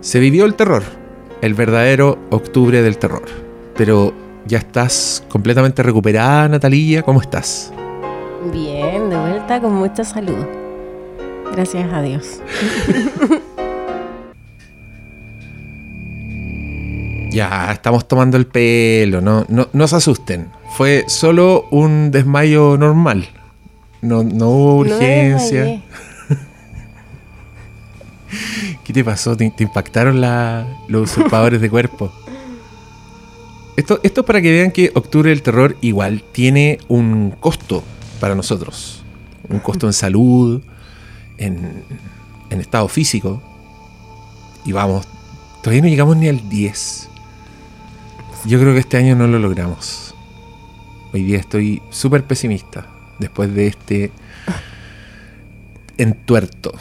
Se 0.00 0.20
vivió 0.20 0.44
el 0.44 0.54
terror, 0.54 0.82
el 1.40 1.54
verdadero 1.54 2.18
octubre 2.30 2.82
del 2.82 2.98
terror. 2.98 3.24
Pero 3.76 4.12
ya 4.44 4.58
estás 4.58 5.24
completamente 5.30 5.82
recuperada, 5.82 6.48
Natalia, 6.48 7.02
¿cómo 7.02 7.22
estás? 7.22 7.72
Bien, 8.52 9.08
de 9.08 9.16
vuelta 9.16 9.58
con 9.60 9.74
mucha 9.74 10.04
salud. 10.04 10.67
Gracias 11.52 11.92
a 11.92 12.02
Dios. 12.02 12.40
Ya, 17.30 17.70
estamos 17.72 18.08
tomando 18.08 18.36
el 18.38 18.46
pelo, 18.46 19.20
no, 19.20 19.44
no, 19.48 19.68
no 19.72 19.86
se 19.86 19.96
asusten. 19.96 20.48
Fue 20.76 21.04
solo 21.08 21.66
un 21.70 22.10
desmayo 22.10 22.76
normal. 22.78 23.28
No, 24.00 24.22
no 24.24 24.48
hubo 24.48 24.76
urgencia. 24.78 25.64
¿Qué 28.84 28.92
te 28.92 29.04
pasó? 29.04 29.36
¿Te, 29.36 29.50
te 29.50 29.64
impactaron 29.64 30.20
la- 30.22 30.66
los 30.88 31.10
usurpadores 31.12 31.60
de 31.60 31.68
cuerpo? 31.68 32.10
Esto, 33.76 34.00
esto 34.02 34.22
es 34.22 34.26
para 34.26 34.40
que 34.40 34.50
vean 34.50 34.70
que 34.72 34.90
Octubre 34.94 35.28
del 35.30 35.42
Terror 35.42 35.76
igual 35.82 36.24
tiene 36.32 36.78
un 36.88 37.30
costo 37.38 37.84
para 38.20 38.34
nosotros. 38.34 39.02
Un 39.50 39.58
costo 39.60 39.86
en 39.86 39.92
salud, 39.92 40.62
en, 41.38 41.84
en 42.50 42.60
estado 42.60 42.88
físico. 42.88 43.42
Y 44.64 44.72
vamos, 44.72 45.06
todavía 45.62 45.82
no 45.82 45.88
llegamos 45.88 46.16
ni 46.16 46.28
al 46.28 46.48
10. 46.48 47.08
Yo 48.44 48.60
creo 48.60 48.74
que 48.74 48.80
este 48.80 48.96
año 48.96 49.16
no 49.16 49.26
lo 49.26 49.38
logramos. 49.38 50.14
Hoy 51.12 51.22
día 51.24 51.38
estoy 51.38 51.82
súper 51.90 52.24
pesimista 52.24 52.86
después 53.18 53.52
de 53.54 53.66
este 53.68 54.12
entuerto 55.98 56.72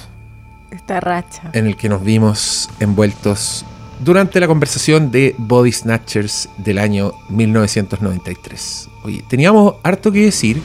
Esta 0.71 0.99
racha. 0.99 1.49
en 1.53 1.65
el 1.67 1.75
que 1.77 1.89
nos 1.89 2.03
vimos 2.03 2.69
envueltos 2.79 3.65
durante 4.03 4.39
la 4.39 4.47
conversación 4.47 5.11
de 5.11 5.33
Body 5.37 5.71
Snatchers 5.71 6.49
del 6.57 6.77
año 6.77 7.13
1993. 7.29 8.89
Oye, 9.03 9.23
teníamos 9.27 9.75
harto 9.83 10.11
que 10.11 10.25
decir. 10.25 10.61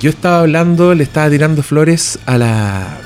Yo 0.00 0.10
estaba 0.10 0.40
hablando, 0.40 0.94
le 0.94 1.02
estaba 1.02 1.28
tirando 1.28 1.64
flores 1.64 2.20
a 2.24 2.38
la. 2.38 2.98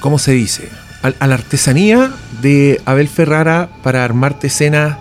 ¿Cómo 0.00 0.18
se 0.18 0.32
dice? 0.32 0.70
A, 1.02 1.26
la 1.26 1.34
artesanía 1.34 2.12
de 2.40 2.80
Abel 2.86 3.08
Ferrara 3.08 3.68
para 3.82 4.04
armarte 4.04 4.46
escenas 4.46 4.96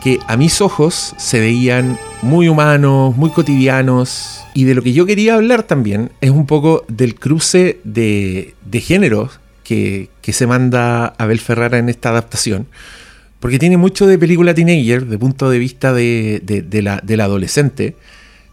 que 0.00 0.20
a 0.28 0.36
mis 0.36 0.60
ojos 0.60 1.14
se 1.18 1.40
veían 1.40 1.98
muy 2.22 2.48
humanos, 2.48 3.16
muy 3.16 3.30
cotidianos. 3.30 4.44
Y 4.54 4.62
de 4.62 4.76
lo 4.76 4.82
que 4.82 4.92
yo 4.92 5.06
quería 5.06 5.34
hablar 5.34 5.64
también 5.64 6.12
es 6.20 6.30
un 6.30 6.46
poco 6.46 6.84
del 6.86 7.16
cruce 7.16 7.80
de, 7.82 8.54
de 8.64 8.80
géneros 8.80 9.40
que, 9.64 10.08
que 10.22 10.32
se 10.32 10.46
manda 10.46 11.14
Abel 11.18 11.40
Ferrara 11.40 11.78
en 11.78 11.88
esta 11.88 12.10
adaptación. 12.10 12.68
Porque 13.40 13.58
tiene 13.58 13.76
mucho 13.76 14.06
de 14.06 14.18
película 14.18 14.54
teenager, 14.54 15.04
de 15.06 15.18
punto 15.18 15.50
de 15.50 15.58
vista 15.58 15.92
de 15.92 16.80
la, 16.82 17.00
del 17.02 17.20
adolescente, 17.20 17.96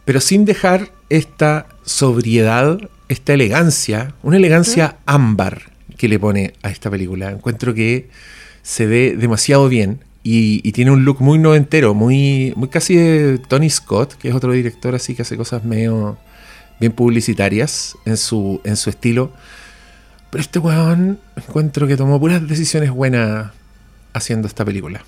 pero 0.03 0.19
sin 0.19 0.45
dejar 0.45 0.89
esta 1.11 1.67
sobriedad, 1.83 2.79
esta 3.09 3.33
elegancia, 3.33 4.15
una 4.23 4.37
elegancia 4.37 4.95
ámbar 5.05 5.63
que 5.97 6.07
le 6.07 6.17
pone 6.17 6.53
a 6.63 6.69
esta 6.69 6.89
película. 6.89 7.31
Encuentro 7.31 7.73
que 7.73 8.09
se 8.63 8.85
ve 8.85 9.15
demasiado 9.17 9.67
bien 9.67 9.99
y, 10.23 10.61
y 10.67 10.71
tiene 10.71 10.91
un 10.91 11.03
look 11.03 11.19
muy 11.19 11.37
noventero, 11.37 11.93
muy, 11.93 12.53
muy 12.55 12.69
casi 12.69 12.95
de 12.95 13.37
Tony 13.39 13.69
Scott, 13.69 14.13
que 14.13 14.29
es 14.29 14.35
otro 14.35 14.53
director 14.53 14.95
así 14.95 15.13
que 15.13 15.23
hace 15.23 15.35
cosas 15.35 15.65
medio 15.65 16.17
bien 16.79 16.93
publicitarias 16.93 17.97
en 18.05 18.15
su, 18.15 18.61
en 18.63 18.77
su 18.77 18.89
estilo. 18.89 19.31
Pero 20.29 20.41
este 20.41 20.59
weón 20.59 21.19
encuentro 21.35 21.87
que 21.87 21.97
tomó 21.97 22.21
puras 22.21 22.47
decisiones 22.47 22.89
buenas 22.89 23.51
haciendo 24.13 24.47
esta 24.47 24.63
película. 24.63 25.03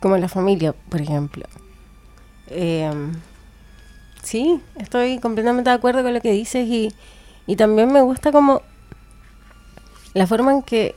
Como 0.00 0.16
la 0.16 0.28
familia, 0.28 0.72
por 0.72 1.02
ejemplo. 1.02 1.44
Eh, 2.48 2.90
sí, 4.22 4.60
estoy 4.76 5.18
completamente 5.18 5.70
de 5.70 5.76
acuerdo 5.76 6.02
con 6.02 6.14
lo 6.14 6.20
que 6.20 6.32
dices 6.32 6.66
y, 6.68 6.92
y 7.46 7.56
también 7.56 7.92
me 7.92 8.00
gusta 8.00 8.32
como 8.32 8.62
la 10.14 10.26
forma 10.26 10.52
en 10.52 10.62
que, 10.62 10.94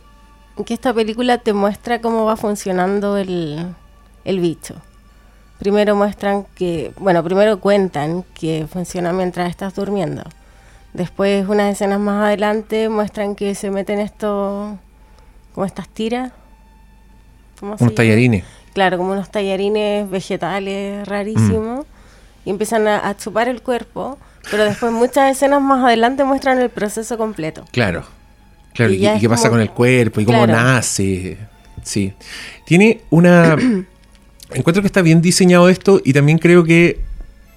en 0.57 0.63
que 0.63 0.73
esta 0.73 0.93
película 0.93 1.37
te 1.37 1.53
muestra 1.53 2.01
cómo 2.01 2.25
va 2.25 2.37
funcionando 2.37 3.17
el, 3.17 3.67
el 4.23 4.39
bicho. 4.39 4.75
Primero 5.59 5.95
muestran 5.95 6.45
que, 6.55 6.91
bueno, 6.97 7.23
primero 7.23 7.59
cuentan 7.59 8.23
que 8.33 8.67
funciona 8.69 9.13
mientras 9.13 9.49
estás 9.49 9.73
durmiendo. 9.73 10.23
Después, 10.93 11.47
unas 11.47 11.73
escenas 11.73 11.99
más 11.99 12.25
adelante, 12.25 12.89
muestran 12.89 13.35
que 13.35 13.55
se 13.55 13.71
meten 13.71 13.99
estos, 13.99 14.77
como 15.53 15.65
estas 15.65 15.87
tiras. 15.89 16.31
¿Cómo 17.59 17.77
se 17.77 17.85
Unos 17.85 17.95
tallarines. 17.95 18.43
Claro, 18.73 18.97
como 18.97 19.13
unos 19.13 19.29
tallarines 19.29 20.09
vegetales 20.09 21.07
rarísimos. 21.07 21.85
Y 22.45 22.51
empiezan 22.51 22.87
a, 22.87 23.07
a 23.09 23.17
chupar 23.17 23.49
el 23.49 23.61
cuerpo. 23.61 24.17
Pero 24.51 24.63
después, 24.63 24.91
muchas 24.91 25.31
escenas 25.35 25.61
más 25.61 25.83
adelante 25.83 26.23
muestran 26.23 26.59
el 26.61 26.69
proceso 26.69 27.17
completo. 27.17 27.65
Claro. 27.71 28.05
Claro, 28.73 28.93
Y 28.93 28.99
qué 29.19 29.27
pasa 29.29 29.49
con 29.49 29.59
el 29.61 29.71
cuerpo 29.71 30.21
y 30.21 30.25
cómo 30.25 30.43
Claro. 30.45 30.53
nace. 30.61 31.37
Sí. 31.83 32.13
Tiene 32.65 33.01
una. 33.09 33.55
Encuentro 34.53 34.81
que 34.83 34.87
está 34.87 35.01
bien 35.01 35.21
diseñado 35.21 35.69
esto 35.69 35.99
y 36.03 36.13
también 36.13 36.37
creo 36.37 36.63
que 36.63 36.99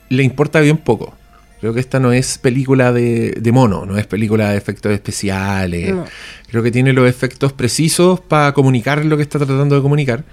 le 0.09 0.23
importa 0.23 0.61
bien 0.61 0.79
poco. 0.79 1.13
Creo 1.61 1.75
que 1.75 1.81
esta 1.81 1.99
no 1.99 2.13
es 2.13 2.39
película 2.39 2.93
de, 2.93 3.33
de 3.33 3.53
mono, 3.53 3.85
no 3.85 3.99
es 3.99 4.07
película 4.07 4.51
de 4.53 4.57
efectos 4.57 4.93
especiales. 4.93 5.93
No. 5.95 6.05
Creo 6.49 6.63
que 6.63 6.71
tiene 6.71 6.93
los 6.93 7.09
efectos 7.09 7.53
precisos 7.53 8.21
para 8.21 8.53
comunicar 8.55 9.05
lo 9.05 9.17
que 9.17 9.23
está 9.25 9.39
tratando 9.39 9.75
de 9.75 9.83
comunicar. 9.83 10.25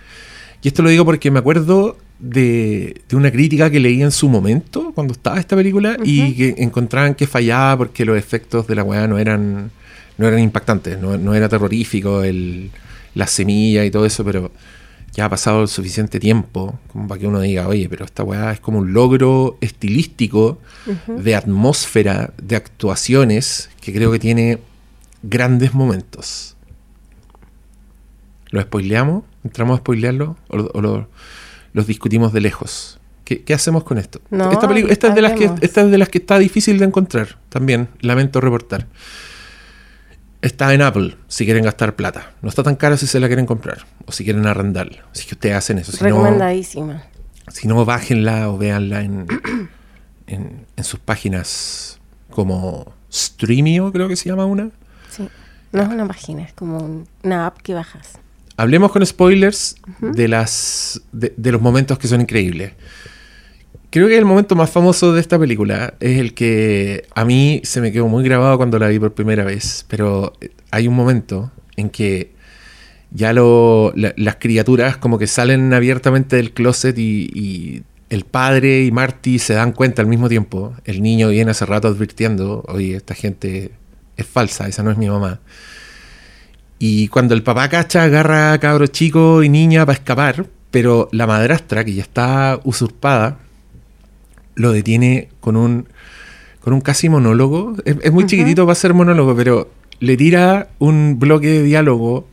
Y 0.61 0.67
esto 0.69 0.83
lo 0.83 0.89
digo 0.89 1.03
porque 1.03 1.31
me 1.31 1.39
acuerdo 1.39 1.97
de, 2.19 3.01
de 3.09 3.15
una 3.15 3.31
crítica 3.31 3.69
que 3.69 3.79
leí 3.79 4.01
en 4.01 4.11
su 4.11 4.29
momento, 4.29 4.91
cuando 4.95 5.13
estaba 5.13 5.39
esta 5.39 5.55
película, 5.55 5.97
y 6.03 6.33
que 6.35 6.55
encontraban 6.57 7.15
que 7.15 7.27
fallaba 7.27 7.77
porque 7.77 8.05
los 8.05 8.17
efectos 8.17 8.67
de 8.67 8.75
la 8.75 8.83
weá 8.83 9.07
no 9.07 9.17
eran, 9.19 9.71
no 10.17 10.27
eran 10.27 10.39
impactantes, 10.39 10.99
no, 10.99 11.17
no 11.17 11.33
era 11.33 11.49
terrorífico 11.49 12.23
el, 12.23 12.71
la 13.15 13.27
semilla 13.27 13.83
y 13.85 13.91
todo 13.91 14.05
eso, 14.05 14.23
pero 14.23 14.51
ya 15.13 15.25
ha 15.25 15.29
pasado 15.29 15.61
el 15.61 15.67
suficiente 15.69 16.19
tiempo 16.19 16.77
como 16.91 17.07
para 17.07 17.19
que 17.21 17.27
uno 17.27 17.39
diga, 17.41 17.67
oye, 17.67 17.87
pero 17.89 18.03
esta 18.05 18.23
weá 18.23 18.51
es 18.51 18.59
como 18.59 18.79
un 18.79 18.91
logro 18.93 19.57
estilístico 19.61 20.59
de 21.07 21.35
atmósfera, 21.35 22.33
de 22.41 22.55
actuaciones, 22.55 23.69
que 23.81 23.93
creo 23.93 24.11
que 24.11 24.19
tiene 24.19 24.59
grandes 25.23 25.73
momentos. 25.73 26.55
¿Lo 28.51 28.61
spoileamos? 28.61 29.23
¿Entramos 29.43 29.75
a 29.75 29.79
spoilearlo? 29.79 30.37
¿O, 30.49 30.57
o 30.73 30.81
lo- 30.81 31.07
los 31.75 31.85
discutimos 31.87 32.33
de 32.33 32.41
lejos? 32.41 32.99
¿Qué, 33.23 33.43
qué 33.43 33.53
hacemos 33.53 33.83
con 33.83 33.97
esto? 33.97 34.21
No, 34.29 34.51
esta, 34.51 34.67
es 35.09 35.15
de 35.15 35.21
las 35.21 35.31
que, 35.33 35.45
hablemos. 35.45 35.61
esta 35.63 35.81
es 35.81 35.91
de 35.91 35.97
las 35.97 36.09
que 36.09 36.17
está 36.19 36.37
difícil 36.39 36.77
de 36.79 36.85
encontrar, 36.85 37.37
también, 37.49 37.89
lamento 38.01 38.39
reportar. 38.41 38.87
Está 40.41 40.73
en 40.75 40.81
Apple, 40.83 41.15
si 41.27 41.43
quieren 41.45 41.63
gastar 41.63 41.95
plata. 41.95 42.33
No 42.43 42.49
está 42.49 42.61
tan 42.61 42.75
caro 42.75 42.97
si 42.97 43.07
se 43.07 43.19
la 43.19 43.27
quieren 43.27 43.45
comprar, 43.47 43.85
o 44.05 44.11
si 44.11 44.23
quieren 44.23 44.45
arrendarla. 44.45 45.03
Si 45.11 45.25
que 45.25 45.33
ustedes 45.33 45.55
hacen 45.55 45.79
eso. 45.79 45.91
Si 45.91 45.97
no, 46.03 46.09
Recomendadísima. 46.09 47.03
si 47.47 47.67
no, 47.67 47.83
bájenla 47.83 48.49
o 48.51 48.57
véanla 48.59 49.01
en, 49.01 49.25
en, 50.27 50.65
en 50.75 50.83
sus 50.83 50.99
páginas 50.99 51.99
como 52.29 52.93
Streamio, 53.11 53.91
creo 53.91 54.07
que 54.07 54.15
se 54.15 54.29
llama 54.29 54.45
una. 54.45 54.69
Sí. 55.09 55.27
No 55.71 55.81
es 55.81 55.89
una 55.89 56.07
página, 56.07 56.43
es 56.43 56.53
como 56.53 56.77
un- 56.77 57.07
una 57.23 57.47
app 57.47 57.57
que 57.61 57.73
bajas. 57.73 58.19
Hablemos 58.57 58.91
con 58.91 59.05
spoilers 59.05 59.75
de 59.99 60.27
las 60.27 61.01
de, 61.11 61.33
de 61.35 61.51
los 61.51 61.61
momentos 61.61 61.99
que 61.99 62.07
son 62.07 62.21
increíbles. 62.21 62.73
Creo 63.89 64.07
que 64.07 64.17
el 64.17 64.25
momento 64.25 64.55
más 64.55 64.69
famoso 64.69 65.13
de 65.13 65.21
esta 65.21 65.39
película 65.39 65.93
es 65.99 66.19
el 66.19 66.33
que 66.33 67.05
a 67.15 67.23
mí 67.23 67.61
se 67.63 67.79
me 67.81 67.91
quedó 67.91 68.07
muy 68.07 68.23
grabado 68.23 68.57
cuando 68.57 68.77
la 68.79 68.87
vi 68.89 68.99
por 68.99 69.13
primera 69.13 69.43
vez, 69.45 69.85
pero 69.87 70.33
eh, 70.41 70.49
hay 70.71 70.87
un 70.87 70.95
momento 70.95 71.51
en 71.77 71.89
que 71.89 72.33
ya 73.11 73.31
lo, 73.31 73.93
la- 73.95 74.13
las 74.17 74.35
criaturas 74.37 74.97
como 74.97 75.17
que 75.17 75.27
salen 75.27 75.73
abiertamente 75.73 76.35
del 76.35 76.51
closet 76.51 76.97
y, 76.97 77.29
y 77.33 77.83
el 78.09 78.25
padre 78.25 78.83
y 78.83 78.91
Marty 78.91 79.39
se 79.39 79.53
dan 79.53 79.71
cuenta 79.71 80.01
al 80.01 80.07
mismo 80.09 80.27
tiempo. 80.27 80.73
El 80.83 81.01
niño 81.01 81.29
viene 81.29 81.51
hace 81.51 81.65
rato 81.65 81.87
advirtiendo, 81.87 82.63
oye, 82.67 82.95
esta 82.95 83.15
gente 83.15 83.71
es 84.17 84.25
falsa, 84.25 84.67
esa 84.67 84.83
no 84.83 84.91
es 84.91 84.97
mi 84.97 85.07
mamá. 85.09 85.39
Y 86.79 87.07
cuando 87.07 87.33
el 87.33 87.43
papá 87.43 87.69
cacha, 87.69 88.03
agarra 88.03 88.53
a 88.53 88.59
cabro 88.59 88.87
chico 88.87 89.43
y 89.43 89.49
niña 89.49 89.85
para 89.85 89.97
escapar, 89.97 90.47
pero 90.71 91.07
la 91.11 91.25
madrastra, 91.25 91.83
que 91.85 91.93
ya 91.93 92.01
está 92.01 92.59
usurpada, 92.63 93.39
lo 94.55 94.71
detiene 94.71 95.29
con 95.39 95.55
un, 95.55 95.87
con 96.59 96.73
un 96.73 96.81
casi 96.81 97.07
monólogo. 97.07 97.75
Es, 97.85 97.95
es 98.01 98.11
muy 98.11 98.25
chiquitito 98.25 98.65
para 98.65 98.75
ser 98.75 98.93
monólogo, 98.93 99.35
pero 99.35 99.71
le 99.99 100.17
tira 100.17 100.69
un 100.79 101.17
bloque 101.19 101.47
de 101.47 101.63
diálogo 101.63 102.27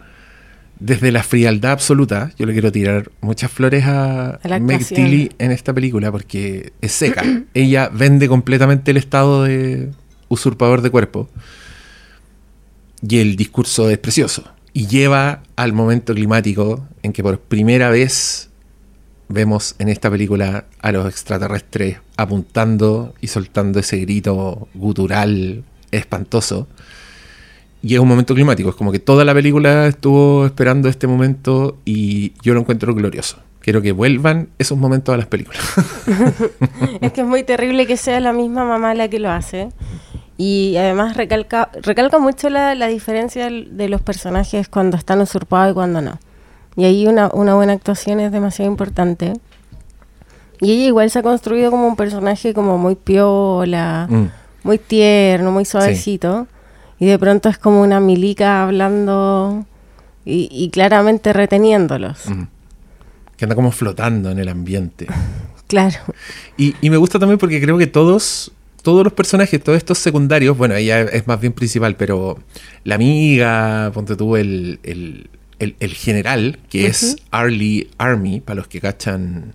desde 0.83 1.13
la 1.13 1.23
frialdad 1.23 1.73
absoluta. 1.73 2.33
Yo 2.37 2.47
le 2.47 2.53
quiero 2.53 2.73
tirar 2.73 3.11
muchas 3.21 3.51
flores 3.51 3.85
a, 3.87 4.41
A 4.43 4.59
Meg. 4.59 4.85
Tilly 4.85 5.31
en 5.39 5.53
esta 5.53 5.73
película 5.73 6.11
porque 6.11 6.73
es 6.81 6.93
seca. 6.93 7.23
Ella 7.55 7.89
vende 7.93 8.29
completamente 8.29 8.91
el 8.91 8.97
estado 8.97 9.45
de 9.45 9.91
usurpador 10.29 10.83
de 10.83 10.91
cuerpo 10.91 11.29
y 13.07 13.19
el 13.19 13.37
discurso 13.37 13.91
es 13.91 13.99
precioso. 13.99 14.45
Y 14.73 14.87
lleva 14.87 15.43
al 15.57 15.73
momento 15.73 16.15
climático 16.15 16.87
en 17.03 17.13
que 17.13 17.23
por 17.23 17.39
primera 17.39 17.91
vez 17.91 18.49
vemos 19.29 19.75
en 19.79 19.89
esta 19.89 20.11
película 20.11 20.67
a 20.81 20.93
los 20.93 21.07
extraterrestres 21.07 21.99
apuntando 22.17 23.15
y 23.21 23.27
soltando 23.27 23.81
ese 23.81 23.99
grito 23.99 24.69
gutural 24.75 25.65
espantoso. 25.91 26.69
Y 27.83 27.95
es 27.95 28.01
un 28.01 28.09
momento 28.09 28.35
climático, 28.35 28.71
es 28.71 28.77
como 28.77 28.93
que 28.93 29.01
toda 29.01 29.25
la 29.25 29.35
película 29.35 29.89
estuvo 29.89 30.47
esperando 30.47 30.89
este 30.89 31.07
momento 31.07 31.79
y 31.85 32.33
yo 32.43 32.55
lo 32.55 32.61
encuentro 32.61 32.95
glorioso. 32.95 33.39
Quiero 33.61 33.83
que 33.83 33.93
vuelvan 33.93 34.49
esos 34.59 34.79
momentos 34.79 35.15
a 35.15 35.19
las 35.19 35.27
películas. 35.27 35.61
Es 37.01 37.13
que 37.13 37.21
es 37.23 37.27
muy 37.27 37.43
terrible 37.43 37.87
que 37.87 37.97
sea 37.97 38.21
la 38.21 38.33
misma 38.33 38.65
mamá 38.65 38.95
la 38.95 39.09
que 39.09 39.19
lo 39.19 39.31
hace. 39.31 39.69
Y 40.39 40.77
además 40.77 41.17
recalca, 41.17 41.71
recalca 41.83 42.19
mucho 42.19 42.49
la, 42.51 42.75
la 42.75 42.87
diferencia 42.89 43.49
de 43.51 43.89
los 43.89 44.01
personajes 44.01 44.69
cuando 44.69 44.97
están 44.97 45.21
usurpados 45.21 45.73
y 45.73 45.75
cuando 45.75 46.01
no. 46.01 46.19
Y 46.77 46.85
ahí 46.85 47.07
una, 47.07 47.29
una 47.33 47.55
buena 47.55 47.75
actuación 47.75 48.19
es 48.21 48.33
demasiado 48.33 48.71
importante. 48.71 49.35
Y 50.61 50.73
ella 50.73 50.85
igual 50.87 51.11
se 51.11 51.19
ha 51.19 51.23
construido 51.23 51.71
como 51.71 51.87
un 51.87 51.97
personaje 51.97 52.55
como 52.55 52.79
muy 52.79 52.95
piola, 52.95 54.07
Mm. 54.11 54.25
muy 54.65 54.79
tierno, 54.79 55.53
muy 55.53 55.65
suavecito. 55.65 56.47
Y 56.99 57.07
de 57.07 57.19
pronto 57.19 57.49
es 57.49 57.59
como 57.59 57.83
una 57.83 58.01
milica 58.01 58.63
hablando 58.63 59.67
y, 60.25 60.49
y 60.51 60.71
claramente 60.71 61.33
reteniéndolos. 61.33 62.27
Mm. 62.29 62.43
Que 63.37 63.45
anda 63.45 63.55
como 63.57 63.71
flotando 63.73 64.31
en 64.31 64.39
el 64.39 64.49
ambiente. 64.49 65.07
Claro. 65.69 65.97
Y, 66.59 66.75
y 66.83 66.91
me 66.91 66.99
gusta 66.99 67.19
también 67.19 67.39
porque 67.39 67.59
creo 67.59 67.79
que 67.79 67.87
todos, 67.87 68.53
todos 68.83 69.05
los 69.05 69.13
personajes, 69.13 69.63
todos 69.63 69.79
estos 69.79 69.99
secundarios, 69.99 70.57
bueno, 70.59 70.75
ella 70.75 71.03
es 71.03 71.27
más 71.27 71.41
bien 71.41 71.53
principal, 71.53 71.97
pero 71.97 72.39
la 72.85 72.97
amiga, 72.97 73.91
ponte 73.95 74.17
tú, 74.17 74.37
el, 74.37 74.81
el, 74.83 75.29
el- 75.59 75.77
el 75.79 75.95
general, 75.95 76.59
que 76.69 76.87
es 76.87 77.17
Arlie 77.31 77.89
Army, 77.99 78.41
para 78.41 78.57
los 78.57 78.67
que 78.69 78.81
cachan, 78.81 79.55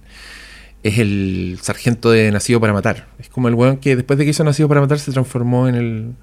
es 0.84 1.00
el 1.00 1.60
sargento 1.62 2.12
de 2.12 2.32
Nacido 2.32 2.62
para 2.62 2.72
Matar. 2.72 3.08
Es 3.20 3.28
como 3.30 3.50
el 3.50 3.56
weón 3.56 3.78
que 3.78 3.96
después 3.98 4.18
de 4.18 4.24
que 4.24 4.32
hizo 4.32 4.44
Nacido 4.46 4.70
para 4.70 4.80
Matar 4.80 5.00
se 5.00 5.12
transformó 5.12 5.68
en 5.68 5.76
el, 5.76 6.14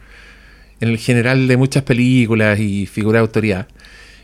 en 0.81 0.89
el 0.89 0.97
general 0.99 1.47
de 1.49 1.57
muchas 1.59 1.83
películas 1.83 2.59
y 2.59 2.87
figura 2.87 3.19
de 3.19 3.23
autoridad. 3.23 3.69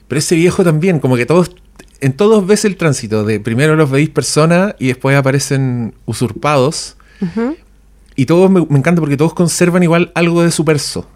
Pero 0.08 0.18
ese 0.18 0.34
viejo 0.36 0.64
también, 0.64 0.98
como 1.00 1.16
que 1.16 1.26
todos, 1.26 1.50
en 2.00 2.14
todos 2.14 2.46
ves 2.46 2.64
el 2.64 2.76
tránsito 2.76 3.24
de 3.24 3.38
primero 3.40 3.76
los 3.76 3.90
veis 3.90 4.08
personas 4.08 4.74
y 4.78 4.86
después 4.86 5.14
aparecen 5.16 5.92
usurpados. 6.06 6.96
Y 8.20 8.26
todos 8.26 8.50
me, 8.50 8.66
me 8.68 8.78
encanta 8.78 9.00
porque 9.00 9.16
todos 9.16 9.32
conservan 9.32 9.82
igual 9.82 10.12
algo 10.14 10.42
de 10.42 10.50
su 10.50 10.62
perso. 10.62 11.08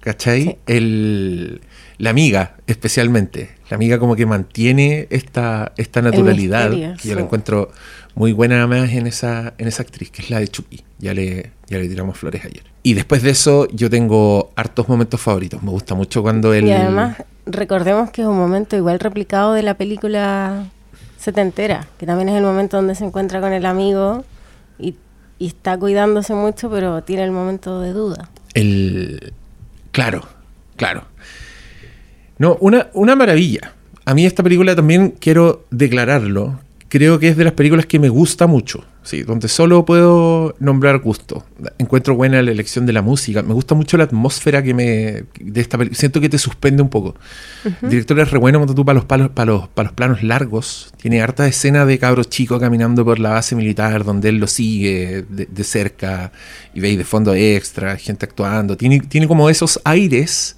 ¿Cachai? 0.00 0.42
Sí. 0.42 0.56
El, 0.66 1.60
la 1.98 2.08
amiga, 2.08 2.54
especialmente. 2.66 3.50
La 3.68 3.74
amiga 3.74 3.98
como 3.98 4.16
que 4.16 4.24
mantiene 4.24 5.06
esta, 5.10 5.74
esta 5.76 6.00
naturalidad. 6.00 6.70
misterio, 6.70 6.96
que 6.96 7.08
yo 7.08 7.14
la 7.14 7.20
sí. 7.20 7.24
encuentro 7.26 7.70
muy 8.14 8.32
buena 8.32 8.56
además 8.56 8.90
en 8.92 9.06
esa, 9.06 9.52
en 9.58 9.68
esa 9.68 9.82
actriz, 9.82 10.10
que 10.10 10.22
es 10.22 10.30
la 10.30 10.40
de 10.40 10.48
Chucky. 10.48 10.82
Ya 10.98 11.12
le, 11.12 11.50
ya 11.66 11.76
le 11.76 11.90
tiramos 11.90 12.16
flores 12.16 12.42
ayer. 12.46 12.62
Y 12.82 12.94
después 12.94 13.22
de 13.22 13.32
eso, 13.32 13.68
yo 13.68 13.90
tengo 13.90 14.50
hartos 14.56 14.88
momentos 14.88 15.20
favoritos. 15.20 15.62
Me 15.62 15.72
gusta 15.72 15.94
mucho 15.94 16.22
cuando 16.22 16.54
el. 16.54 16.68
Y 16.68 16.72
además, 16.72 17.22
recordemos 17.44 18.10
que 18.12 18.22
es 18.22 18.28
un 18.28 18.38
momento 18.38 18.76
igual 18.76 18.98
replicado 18.98 19.52
de 19.52 19.62
la 19.62 19.74
película 19.74 20.64
setentera, 21.18 21.86
que 21.98 22.06
también 22.06 22.30
es 22.30 22.36
el 22.36 22.44
momento 22.44 22.78
donde 22.78 22.94
se 22.94 23.04
encuentra 23.04 23.42
con 23.42 23.52
el 23.52 23.66
amigo 23.66 24.24
y, 24.78 24.94
y 25.38 25.48
está 25.48 25.78
cuidándose 25.78 26.34
mucho, 26.34 26.70
pero 26.70 27.02
tiene 27.02 27.24
el 27.24 27.30
momento 27.30 27.80
de 27.80 27.92
duda. 27.92 28.30
El. 28.54 29.32
Claro, 29.92 30.22
claro. 30.76 31.04
No, 32.38 32.56
una, 32.60 32.88
una 32.92 33.16
maravilla. 33.16 33.72
A 34.04 34.14
mí 34.14 34.26
esta 34.26 34.42
película 34.42 34.76
también 34.76 35.10
quiero 35.18 35.64
declararlo. 35.70 36.60
Creo 36.96 37.18
que 37.18 37.28
es 37.28 37.36
de 37.36 37.44
las 37.44 37.52
películas 37.52 37.84
que 37.84 37.98
me 37.98 38.08
gusta 38.08 38.46
mucho, 38.46 38.82
sí, 39.02 39.22
donde 39.22 39.48
solo 39.48 39.84
puedo 39.84 40.54
nombrar 40.60 40.98
gusto. 41.00 41.44
Encuentro 41.76 42.14
buena 42.14 42.40
la 42.40 42.50
elección 42.50 42.86
de 42.86 42.94
la 42.94 43.02
música, 43.02 43.42
me 43.42 43.52
gusta 43.52 43.74
mucho 43.74 43.98
la 43.98 44.04
atmósfera 44.04 44.62
que 44.62 44.72
me 44.72 45.24
de 45.38 45.60
esta 45.60 45.76
película, 45.76 45.98
siento 45.98 46.22
que 46.22 46.30
te 46.30 46.38
suspende 46.38 46.82
un 46.82 46.88
poco. 46.88 47.14
El 47.82 47.90
director 47.90 48.18
es 48.20 48.30
re 48.30 48.38
bueno 48.38 48.60
cuando 48.60 48.74
tú 48.74 48.82
para 48.86 48.94
los 48.94 49.04
palos, 49.04 49.28
para 49.28 49.52
los, 49.52 49.68
para 49.68 49.88
los 49.88 49.94
planos 49.94 50.22
largos, 50.22 50.94
tiene 50.96 51.20
harta 51.20 51.46
escena 51.46 51.84
de 51.84 51.98
cabros 51.98 52.30
chicos 52.30 52.58
caminando 52.58 53.04
por 53.04 53.18
la 53.18 53.28
base 53.28 53.54
militar 53.54 54.02
donde 54.02 54.30
él 54.30 54.38
lo 54.38 54.46
sigue 54.46 55.26
de, 55.28 55.44
de 55.44 55.64
cerca 55.64 56.32
y 56.72 56.80
veis 56.80 56.96
de 56.96 57.04
fondo 57.04 57.34
extra, 57.34 57.98
gente 57.98 58.24
actuando, 58.24 58.74
tiene, 58.78 59.00
tiene 59.00 59.28
como 59.28 59.50
esos 59.50 59.78
aires 59.84 60.56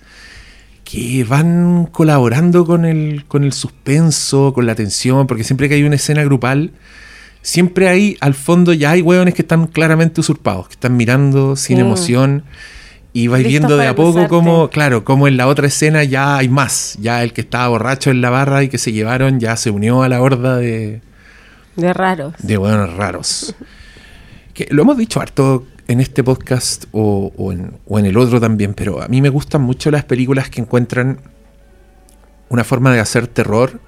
que 0.90 1.22
van 1.24 1.87
colaborando 1.92 2.64
con 2.64 2.87
el, 2.87 3.24
con 3.29 3.44
el 3.44 3.53
suspenso, 3.53 4.55
con 4.55 4.64
la 4.66 4.74
tensión, 4.74 5.27
porque 5.27 5.44
siempre 5.44 5.68
que 5.68 5.74
hay 5.74 5.83
una 5.85 5.96
escena 5.96 6.24
grupal, 6.24 6.70
siempre 7.42 7.88
hay, 7.88 8.16
al 8.20 8.33
fondo 8.33 8.72
ya 8.72 8.92
hay 8.92 9.03
hueones 9.03 9.35
que 9.35 9.42
están 9.42 9.66
claramente 9.66 10.20
usurpados, 10.20 10.68
que 10.68 10.74
están 10.74 10.96
mirando 10.96 11.57
sin 11.57 11.77
Sí. 11.77 11.81
emoción 11.83 12.44
y 13.12 13.27
vais 13.27 13.46
viendo 13.46 13.77
de 13.77 13.87
a 13.87 13.94
poco 13.94 14.29
como, 14.29 14.68
claro, 14.70 15.05
como 15.05 15.29
en 15.29 15.37
la 15.37 15.46
otra 15.46 15.66
escena 15.66 16.05
ya 16.05 16.38
hay 16.38 16.48
más, 16.48 16.96
ya 17.01 17.22
el 17.22 17.35
que 17.35 17.42
estaba 17.42 17.68
borracho 17.68 18.11
en 18.11 18.22
la 18.22 18.31
barra 18.31 18.62
y 18.62 18.68
que 18.68 18.79
se 18.79 18.92
llevaron 18.92 19.40
ya 19.40 19.57
se 19.57 19.70
unió 19.70 20.03
a 20.03 20.09
la 20.09 20.22
horda 20.22 20.57
de, 20.57 21.03
De 21.77 21.92
raros. 21.92 22.33
de 22.38 22.57
hueones 22.57 22.94
raros. 22.96 23.55
Que 24.55 24.68
lo 24.70 24.83
hemos 24.83 24.96
dicho 24.96 25.20
harto 25.20 25.66
en 25.88 26.01
este 26.01 26.22
podcast 26.22 26.85
o, 26.92 27.33
o 27.37 27.53
en, 27.53 27.72
o 27.87 27.98
en 27.98 28.07
el 28.07 28.16
otro 28.16 28.40
también, 28.40 28.74
pero 28.74 29.03
a 29.03 29.09
mí 29.09 29.20
me 29.22 29.31
gustan 29.31 29.62
mucho 29.62 29.90
las 29.90 30.05
películas 30.05 30.51
que 30.51 30.61
encuentran 30.61 31.18
una 32.51 32.62
forma 32.64 32.92
de 32.92 33.01
hacer 33.01 33.27
terror 33.27 33.81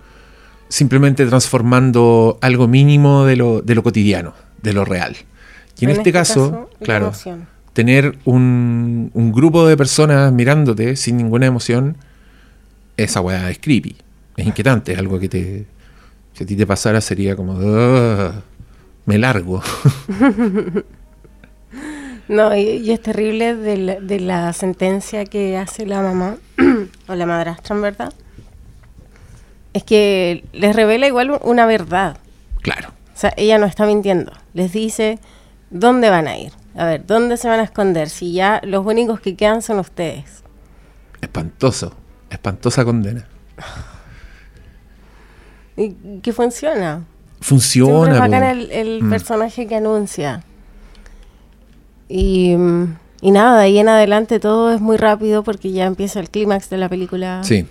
simplemente 0.69 1.27
transformando 1.27 2.39
algo 2.41 2.69
mínimo 2.69 3.25
de 3.25 3.37
lo, 3.37 3.61
de 3.61 3.75
lo 3.75 3.83
cotidiano, 3.83 4.35
de 4.63 4.73
lo 4.73 4.85
real. 4.85 5.17
Y 5.79 5.85
en, 5.85 5.91
este, 5.91 6.13
caso, 6.13 6.69
la 6.81 6.85
claro, 6.85 7.07
emoción. 7.07 7.47
tener 7.73 8.19
un, 8.25 9.11
un 9.15 9.33
grupo 9.33 9.67
de 9.67 9.77
personas 9.77 10.33
mirándote 10.33 10.97
sin 10.97 11.17
ninguna 11.17 11.47
emoción, 11.47 11.97
esa 12.97 13.21
weá 13.21 13.51
es 13.51 13.59
creepy, 13.59 13.97
es 14.37 14.47
inquietante, 14.47 14.93
es 14.93 14.99
algo 14.99 15.19
que 15.19 15.29
te... 15.29 15.67
Si 16.35 16.45
a 16.45 16.47
ti 16.47 16.55
te 16.55 16.67
pasara 16.67 17.01
sería 17.01 17.35
como... 17.35 17.55
"Ugh, 17.55 18.33
me 19.07 19.19
largo. 19.19 19.63
No, 22.31 22.55
y, 22.55 22.61
y 22.61 22.93
es 22.93 23.03
terrible 23.03 23.57
de 23.57 23.77
la, 23.77 24.01
de 24.01 24.21
la 24.21 24.53
sentencia 24.53 25.25
que 25.25 25.57
hace 25.59 25.85
la 25.85 26.01
mamá 26.01 26.37
o 27.09 27.15
la 27.17 27.27
madrastra, 27.27 27.75
en 27.75 27.83
verdad. 27.83 28.13
Es 29.73 29.83
que 29.83 30.45
les 30.53 30.77
revela 30.77 31.07
igual 31.09 31.33
un- 31.33 31.41
una 31.43 31.67
verdad. 31.67 32.19
Claro. 32.63 32.91
O 33.15 33.19
sea, 33.19 33.33
ella 33.37 33.59
no 33.59 33.67
está 33.67 33.85
mintiendo. 33.85 34.33
Les 34.55 34.73
dice 34.73 35.19
dónde 35.71 36.09
van 36.09 36.29
a 36.29 36.39
ir. 36.39 36.53
A 36.77 36.85
ver, 36.85 37.05
¿dónde 37.05 37.37
se 37.37 37.49
van 37.49 37.59
a 37.59 37.65
esconder? 37.65 38.09
Si 38.09 38.33
ya 38.33 38.61
los 38.65 38.87
únicos 38.87 39.19
que 39.21 39.35
quedan 39.35 39.61
son 39.61 39.81
ustedes. 39.81 40.45
Espantoso. 41.21 41.95
Espantosa 42.31 42.85
condena. 42.85 43.27
Y 45.77 45.95
que 46.23 46.33
funciona. 46.33 47.05
Siempre 47.41 47.47
Funciona. 47.49 48.13
es 48.13 48.19
bacán 48.21 48.43
el, 48.45 48.71
el 48.71 49.03
Mm. 49.03 49.11
personaje 49.11 49.67
que 49.67 49.75
anuncia. 49.77 50.43
Y, 52.13 52.57
y 53.23 53.31
nada, 53.31 53.59
de 53.59 53.65
ahí 53.65 53.79
en 53.79 53.89
adelante 53.89 54.41
todo 54.41 54.73
es 54.75 54.81
muy 54.81 54.97
rápido 54.97 55.45
porque 55.45 55.71
ya 55.71 55.87
empieza 55.87 56.19
el 56.19 56.29
clímax 56.29 56.69
de 56.71 56.77
la 56.77 56.89
película 56.89 57.43
Sí. 57.45 57.65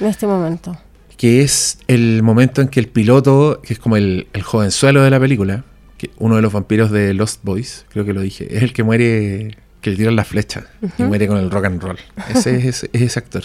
en 0.00 0.06
este 0.06 0.26
momento. 0.28 0.76
que 1.16 1.42
es 1.42 1.78
el 1.88 2.22
momento 2.22 2.60
en 2.62 2.68
que 2.68 2.78
el 2.80 2.86
piloto, 2.88 3.60
que 3.64 3.72
es 3.72 3.78
como 3.80 3.96
el, 3.96 4.26
el 4.32 4.42
jovenzuelo 4.42 5.02
de 5.02 5.10
la 5.10 5.18
película, 5.18 5.64
que 5.98 6.10
uno 6.18 6.36
de 6.36 6.42
los 6.42 6.52
vampiros 6.52 6.90
de 6.90 7.14
Lost 7.14 7.40
Boys, 7.42 7.84
creo 7.90 8.04
que 8.04 8.12
lo 8.12 8.20
dije, 8.20 8.56
es 8.56 8.62
el 8.62 8.72
que 8.72 8.82
muere, 8.84 9.56
que 9.80 9.90
le 9.90 9.96
tiran 9.96 10.14
la 10.16 10.24
flecha 10.24 10.66
y 10.98 11.02
muere 11.04 11.26
con 11.26 11.36
el 11.38 11.50
rock 11.50 11.64
and 11.66 11.82
roll. 11.82 11.98
Ese 12.34 12.56
es, 12.56 12.64
ese- 12.64 12.90
es 12.92 13.02
ese 13.02 13.18
actor. 13.18 13.44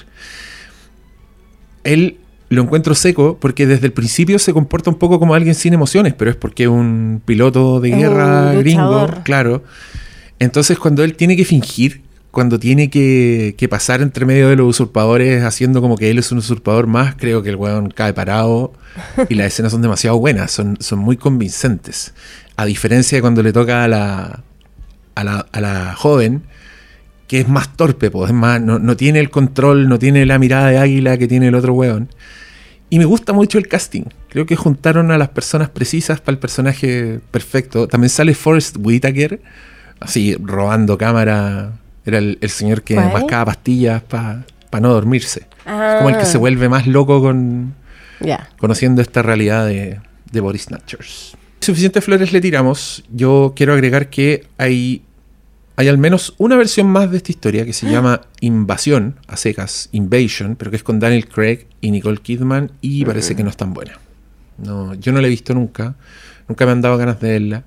Él 1.84 2.18
lo 2.50 2.64
encuentro 2.64 2.96
seco 2.96 3.38
porque 3.40 3.68
desde 3.68 3.86
el 3.86 3.94
principio 3.94 4.40
se 4.40 4.54
comporta 4.54 4.90
un 4.90 4.98
poco 4.98 5.20
como 5.20 5.34
alguien 5.36 5.54
sin 5.56 5.74
emociones, 5.74 6.14
pero 6.16 6.32
es 6.32 6.38
porque 6.38 6.64
es 6.64 6.70
un 6.70 7.22
piloto 7.24 7.80
de 7.80 7.94
un 7.94 8.00
guerra 8.00 8.54
gringo, 8.54 9.08
claro. 9.24 9.64
Entonces 10.40 10.80
cuando 10.80 11.04
él 11.04 11.16
tiene 11.16 11.36
que 11.36 11.46
fingir, 11.46 12.02
cuando 12.32 12.60
tiene 12.60 12.90
que, 12.90 13.68
pasar 13.70 14.02
entre 14.02 14.26
medio 14.26 14.50
de 14.50 14.56
los 14.56 14.68
usurpadores 14.68 15.44
haciendo 15.44 15.82
como 15.82 15.98
que 15.98 16.10
él 16.10 16.20
es 16.20 16.32
un 16.32 16.40
usurpador 16.40 16.88
más, 16.88 17.16
creo 17.16 17.44
que 17.44 17.50
el 17.50 17.56
weón 17.56 17.90
cae 17.90 18.14
parado 18.14 18.74
y 19.30 19.36
las 19.36 19.48
escenas 19.48 19.72
son 19.72 19.82
demasiado 19.82 20.18
buenas, 20.18 20.52
son, 20.52 20.78
son 20.80 21.00
muy 21.00 21.18
convincentes. 21.18 22.14
A 22.56 22.66
diferencia 22.66 23.18
de 23.18 23.22
cuando 23.22 23.42
le 23.44 23.54
toca 23.54 23.84
a 23.84 23.88
la, 23.88 24.44
a 25.16 25.24
la, 25.24 25.46
a 25.52 25.62
la 25.62 25.96
joven, 25.96 26.44
que 27.28 27.42
es 27.42 27.48
más 27.48 27.76
torpe, 27.76 28.10
pues, 28.12 28.32
es 28.32 28.36
más, 28.36 28.62
no, 28.62 28.80
no 28.80 28.98
tiene 28.98 29.20
el 29.20 29.30
control, 29.30 29.88
no 29.88 30.00
tiene 30.00 30.26
la 30.26 30.40
mirada 30.40 30.70
de 30.70 30.78
águila 30.78 31.18
que 31.18 31.28
tiene 31.28 31.48
el 31.48 31.56
otro 31.56 31.74
weón. 31.74 32.10
Y 32.90 32.98
me 32.98 33.06
gusta 33.06 33.34
mucho 33.34 33.60
el 33.60 33.68
casting. 33.68 34.06
Creo 34.30 34.48
que 34.48 34.56
juntaron 34.56 35.12
a 35.12 35.18
las 35.18 35.30
personas 35.30 35.70
precisas 35.70 36.22
para 36.22 36.34
el 36.34 36.40
personaje 36.40 37.20
perfecto. 37.30 37.88
También 37.88 38.10
sale 38.10 38.34
Forrest 38.34 38.78
Whitaker, 38.80 39.40
así 40.00 40.36
robando 40.42 40.98
cámara. 40.98 41.74
Era 42.06 42.18
el, 42.18 42.38
el 42.42 42.50
señor 42.50 42.82
que 42.84 42.96
¿Cuál? 42.96 43.14
mascaba 43.14 43.46
pastillas 43.46 44.02
para 44.02 44.46
no 44.82 44.90
dormirse. 44.90 45.48
Ah, 45.66 45.96
Como 45.98 46.10
el 46.10 46.18
que 46.18 46.26
se 46.26 46.38
vuelve 46.38 46.70
más 46.70 46.88
loco 46.88 47.22
con 47.22 47.76
conociendo 48.58 49.02
esta 49.02 49.22
realidad 49.22 49.66
de, 49.66 50.00
de 50.32 50.40
Boris 50.42 50.64
Snatchers. 50.64 51.38
Suficientes 51.62 52.04
flores 52.04 52.32
le 52.34 52.42
tiramos. 52.42 53.04
Yo 53.12 53.54
quiero 53.56 53.74
agregar 53.74 54.10
que 54.10 54.48
hay, 54.58 55.04
hay 55.76 55.88
al 55.88 55.98
menos 55.98 56.34
una 56.38 56.56
versión 56.56 56.88
más 56.88 57.12
de 57.12 57.18
esta 57.18 57.32
historia 57.32 57.66
que 57.66 57.74
se 57.74 57.90
llama 57.90 58.22
Invasión, 58.42 59.16
a 59.28 59.38
secas, 59.38 59.90
Invasion, 59.92 60.56
pero 60.56 60.72
que 60.72 60.78
es 60.78 60.84
con 60.84 61.00
Daniel 61.00 61.28
Craig 61.28 61.68
y 61.82 61.92
Nicole 61.92 62.18
Kidman 62.18 62.72
y 62.82 63.06
parece 63.06 63.36
que 63.36 63.44
no 63.44 63.50
es 63.50 63.58
tan 63.58 63.74
buena. 63.74 64.00
No, 64.58 64.94
yo 64.96 65.12
no 65.12 65.22
la 65.22 65.28
he 65.28 65.30
visto 65.30 65.54
nunca, 65.54 65.96
nunca 66.48 66.66
me 66.66 66.72
han 66.74 66.82
dado 66.82 66.98
ganas 66.98 67.20
de 67.22 67.30
verla, 67.30 67.64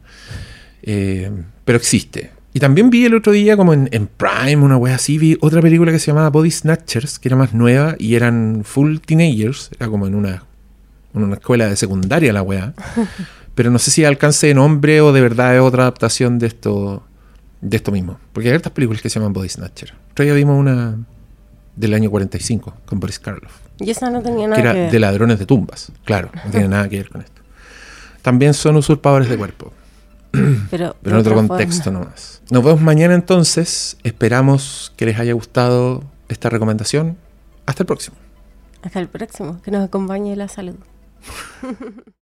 eh, 0.83 1.31
pero 1.65 1.79
existe. 1.79 2.31
Y 2.55 2.61
también 2.61 2.91
vi 2.91 3.07
el 3.07 3.15
otro 3.15 3.33
día, 3.33 3.57
como 3.57 3.73
en, 3.73 3.89
en 3.93 4.07
Prime, 4.07 4.57
una 4.57 4.77
wea 4.77 4.97
así, 4.97 5.17
vi 5.17 5.39
otra 5.41 5.63
película 5.63 5.91
que 5.91 5.99
se 5.99 6.09
llamaba 6.09 6.29
Body 6.29 6.51
Snatchers, 6.51 7.19
que 7.19 7.29
era 7.29 7.37
más 7.37 7.55
nueva 7.55 7.97
y 7.99 8.15
eran 8.15 8.63
full 8.65 8.99
teenagers, 8.99 9.71
era 9.79 9.89
como 9.89 10.07
en 10.07 10.15
una, 10.15 10.45
en 11.15 11.23
una 11.25 11.35
escuela 11.35 11.69
de 11.69 11.77
secundaria 11.77 12.33
la 12.33 12.43
wea. 12.43 12.75
Pero 13.55 13.71
no 13.71 13.79
sé 13.79 13.91
si 13.91 14.05
alcance 14.05 14.47
de 14.47 14.55
nombre 14.55 15.01
o 15.01 15.13
de 15.13 15.21
verdad 15.21 15.55
es 15.55 15.61
otra 15.61 15.83
adaptación 15.83 16.39
de 16.39 16.47
esto, 16.47 17.03
de 17.61 17.77
esto 17.77 17.93
mismo. 17.93 18.19
Porque 18.33 18.51
hay 18.51 18.57
otras 18.57 18.73
películas 18.73 19.03
que 19.03 19.11
se 19.11 19.19
llaman 19.19 19.33
Body 19.33 19.49
Snatcher. 19.49 19.95
Otro 20.11 20.25
día 20.25 20.35
vimos 20.35 20.59
una 20.59 20.97
del 21.77 21.95
año 21.95 22.11
45 22.11 22.77
con 22.85 23.01
Boris 23.01 23.19
Karloff 23.19 23.53
Y 23.79 23.91
esa 23.91 24.11
no 24.11 24.23
tenía 24.23 24.45
que 24.45 24.49
nada 24.49 24.63
que, 24.63 24.69
era 24.69 24.73
ver. 24.73 24.93
de 24.93 24.99
ladrones 25.01 25.39
de 25.39 25.47
tumbas. 25.47 25.93
Claro, 26.05 26.31
no 26.45 26.51
tiene 26.51 26.69
nada 26.69 26.89
que 26.89 26.99
ver 26.99 27.09
con 27.09 27.23
esto. 27.23 27.43
También 28.21 28.55
son 28.55 28.77
usurpadores 28.77 29.29
de 29.29 29.37
cuerpo, 29.37 29.73
pero, 30.71 30.97
pero 31.03 31.17
en 31.17 31.21
otro 31.21 31.35
contexto 31.35 31.85
forma. 31.85 32.01
nomás. 32.01 32.43
Nos 32.51 32.65
vemos 32.65 32.81
mañana 32.81 33.15
entonces. 33.15 33.97
Esperamos 34.03 34.93
que 34.97 35.07
les 35.07 35.19
haya 35.19 35.33
gustado 35.33 36.03
esta 36.29 36.49
recomendación. 36.49 37.17
Hasta 37.67 37.83
el 37.83 37.87
próximo. 37.87 38.17
Hasta 38.83 38.99
el 38.99 39.09
próximo. 39.09 39.61
Que 39.63 39.71
nos 39.71 39.85
acompañe 39.85 40.35
la 40.37 40.49
salud. 40.49 40.77